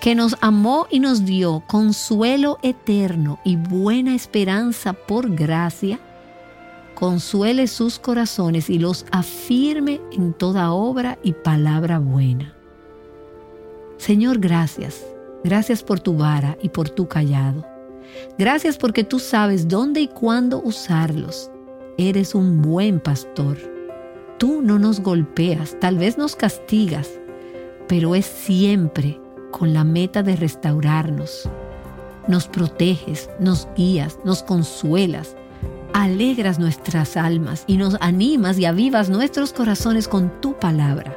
que 0.00 0.14
nos 0.14 0.36
amó 0.40 0.86
y 0.90 1.00
nos 1.00 1.24
dio 1.24 1.62
consuelo 1.66 2.58
eterno 2.62 3.38
y 3.44 3.56
buena 3.56 4.14
esperanza 4.14 4.92
por 4.92 5.34
gracia, 5.34 5.98
consuele 6.94 7.66
sus 7.68 7.98
corazones 7.98 8.68
y 8.68 8.78
los 8.78 9.06
afirme 9.12 10.00
en 10.12 10.32
toda 10.32 10.72
obra 10.72 11.18
y 11.22 11.32
palabra 11.32 11.98
buena. 11.98 12.55
Señor, 13.98 14.38
gracias 14.38 15.04
Gracias 15.46 15.84
por 15.84 16.00
tu 16.00 16.16
vara 16.16 16.58
y 16.60 16.70
por 16.70 16.90
tu 16.90 17.06
callado. 17.06 17.64
Gracias 18.36 18.78
porque 18.78 19.04
tú 19.04 19.20
sabes 19.20 19.68
dónde 19.68 20.00
y 20.00 20.08
cuándo 20.08 20.60
usarlos. 20.60 21.52
Eres 21.98 22.34
un 22.34 22.62
buen 22.62 22.98
pastor. 22.98 23.56
Tú 24.38 24.60
no 24.60 24.80
nos 24.80 24.98
golpeas, 24.98 25.78
tal 25.78 25.98
vez 25.98 26.18
nos 26.18 26.34
castigas, 26.34 27.08
pero 27.86 28.16
es 28.16 28.26
siempre 28.26 29.20
con 29.52 29.72
la 29.72 29.84
meta 29.84 30.24
de 30.24 30.34
restaurarnos. 30.34 31.48
Nos 32.26 32.48
proteges, 32.48 33.30
nos 33.38 33.68
guías, 33.76 34.18
nos 34.24 34.42
consuelas, 34.42 35.36
alegras 35.94 36.58
nuestras 36.58 37.16
almas 37.16 37.62
y 37.68 37.76
nos 37.76 37.96
animas 38.00 38.58
y 38.58 38.64
avivas 38.64 39.10
nuestros 39.10 39.52
corazones 39.52 40.08
con 40.08 40.40
tu 40.40 40.58
palabra 40.58 41.16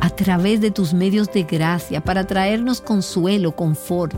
a 0.00 0.10
través 0.10 0.60
de 0.60 0.70
tus 0.70 0.94
medios 0.94 1.32
de 1.32 1.44
gracia 1.44 2.00
para 2.00 2.26
traernos 2.26 2.80
consuelo, 2.80 3.52
confort. 3.56 4.14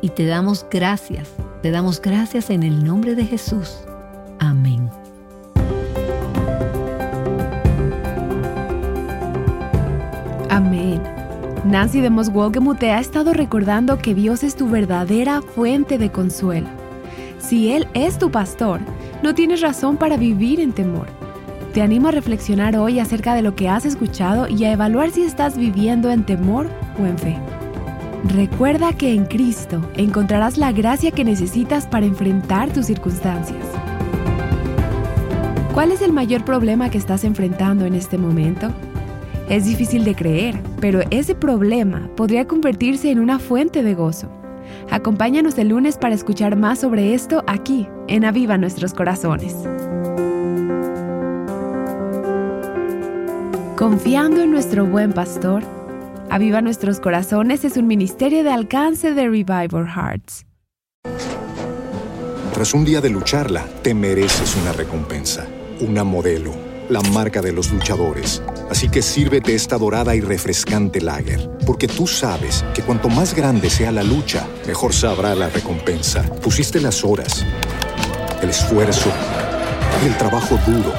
Y 0.00 0.10
te 0.10 0.26
damos 0.26 0.66
gracias, 0.70 1.28
te 1.62 1.70
damos 1.70 2.00
gracias 2.00 2.50
en 2.50 2.62
el 2.62 2.84
nombre 2.84 3.14
de 3.14 3.26
Jesús. 3.26 3.78
Amén. 4.38 4.90
Amén. 10.48 11.02
Nancy 11.64 12.00
de 12.00 12.10
Moswogemu 12.10 12.74
ha 12.80 13.00
estado 13.00 13.32
recordando 13.32 13.98
que 13.98 14.14
Dios 14.14 14.42
es 14.42 14.56
tu 14.56 14.68
verdadera 14.68 15.42
fuente 15.42 15.98
de 15.98 16.10
consuelo. 16.10 16.68
Si 17.38 17.72
Él 17.72 17.86
es 17.94 18.18
tu 18.18 18.30
pastor, 18.30 18.80
no 19.22 19.34
tienes 19.34 19.60
razón 19.60 19.96
para 19.96 20.16
vivir 20.16 20.60
en 20.60 20.72
temor 20.72 21.19
te 21.72 21.82
animo 21.82 22.08
a 22.08 22.10
reflexionar 22.12 22.76
hoy 22.76 22.98
acerca 22.98 23.34
de 23.34 23.42
lo 23.42 23.54
que 23.54 23.68
has 23.68 23.84
escuchado 23.84 24.48
y 24.48 24.64
a 24.64 24.72
evaluar 24.72 25.10
si 25.10 25.22
estás 25.22 25.56
viviendo 25.56 26.10
en 26.10 26.24
temor 26.24 26.68
o 27.00 27.06
en 27.06 27.16
fe. 27.16 27.36
Recuerda 28.24 28.92
que 28.92 29.14
en 29.14 29.24
Cristo 29.24 29.80
encontrarás 29.96 30.58
la 30.58 30.72
gracia 30.72 31.10
que 31.10 31.24
necesitas 31.24 31.86
para 31.86 32.06
enfrentar 32.06 32.70
tus 32.72 32.86
circunstancias. 32.86 33.64
¿Cuál 35.72 35.92
es 35.92 36.02
el 36.02 36.12
mayor 36.12 36.44
problema 36.44 36.90
que 36.90 36.98
estás 36.98 37.24
enfrentando 37.24 37.86
en 37.86 37.94
este 37.94 38.18
momento? 38.18 38.70
Es 39.48 39.64
difícil 39.64 40.04
de 40.04 40.14
creer, 40.14 40.60
pero 40.80 41.00
ese 41.10 41.34
problema 41.34 42.10
podría 42.16 42.46
convertirse 42.46 43.10
en 43.10 43.20
una 43.20 43.38
fuente 43.38 43.82
de 43.82 43.94
gozo. 43.94 44.28
Acompáñanos 44.90 45.56
el 45.58 45.68
lunes 45.68 45.96
para 45.96 46.14
escuchar 46.14 46.56
más 46.56 46.80
sobre 46.80 47.14
esto 47.14 47.42
aquí, 47.46 47.88
en 48.08 48.24
Aviva 48.24 48.58
Nuestros 48.58 48.92
Corazones. 48.92 49.56
Confiando 53.80 54.42
en 54.42 54.50
nuestro 54.50 54.84
buen 54.84 55.14
pastor, 55.14 55.62
Aviva 56.28 56.60
Nuestros 56.60 57.00
Corazones 57.00 57.64
es 57.64 57.78
un 57.78 57.86
ministerio 57.86 58.44
de 58.44 58.52
alcance 58.52 59.14
de 59.14 59.22
Revival 59.22 59.88
Hearts. 59.88 60.44
Tras 62.52 62.74
un 62.74 62.84
día 62.84 63.00
de 63.00 63.08
lucharla, 63.08 63.64
te 63.80 63.94
mereces 63.94 64.54
una 64.56 64.74
recompensa, 64.74 65.46
una 65.80 66.04
modelo, 66.04 66.52
la 66.90 67.00
marca 67.00 67.40
de 67.40 67.52
los 67.52 67.72
luchadores. 67.72 68.42
Así 68.68 68.90
que 68.90 69.00
sírvete 69.00 69.54
esta 69.54 69.78
dorada 69.78 70.14
y 70.14 70.20
refrescante 70.20 71.00
lager, 71.00 71.50
porque 71.64 71.88
tú 71.88 72.06
sabes 72.06 72.62
que 72.74 72.82
cuanto 72.82 73.08
más 73.08 73.34
grande 73.34 73.70
sea 73.70 73.92
la 73.92 74.02
lucha, 74.02 74.46
mejor 74.66 74.92
sabrá 74.92 75.34
la 75.34 75.48
recompensa. 75.48 76.22
Pusiste 76.42 76.82
las 76.82 77.02
horas, 77.02 77.46
el 78.42 78.50
esfuerzo, 78.50 79.10
el 80.04 80.14
trabajo 80.18 80.58
duro. 80.66 80.92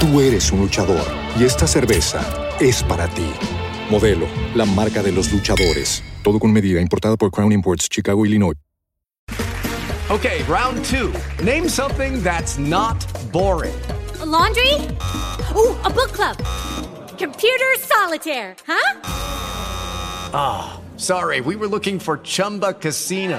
Tú 0.00 0.22
eres 0.22 0.50
un 0.52 0.60
luchador 0.60 1.21
y 1.38 1.44
esta 1.44 1.66
cerveza 1.66 2.20
es 2.60 2.82
para 2.82 3.08
ti. 3.08 3.30
Modelo, 3.90 4.26
la 4.54 4.64
marca 4.64 5.02
de 5.02 5.12
los 5.12 5.32
luchadores. 5.32 6.02
Todo 6.22 6.38
con 6.38 6.52
medida, 6.52 6.80
importada 6.80 7.16
por 7.16 7.30
Crown 7.30 7.52
Imports, 7.52 7.88
Chicago, 7.88 8.24
Illinois. 8.24 8.54
Okay, 10.10 10.42
round 10.42 10.84
two. 10.84 11.10
Name 11.42 11.68
something 11.68 12.22
that's 12.22 12.58
not 12.58 13.02
boring. 13.32 13.74
A 14.20 14.26
laundry? 14.26 14.74
Ooh, 15.56 15.74
a 15.84 15.90
book 15.90 16.12
club. 16.12 16.36
Computer 17.18 17.72
solitaire, 17.78 18.54
huh? 18.66 19.00
Ah, 20.34 20.74
oh, 20.74 20.98
sorry, 20.98 21.40
we 21.40 21.56
were 21.56 21.66
looking 21.66 21.98
for 21.98 22.18
Chumba 22.18 22.74
Casino. 22.74 23.38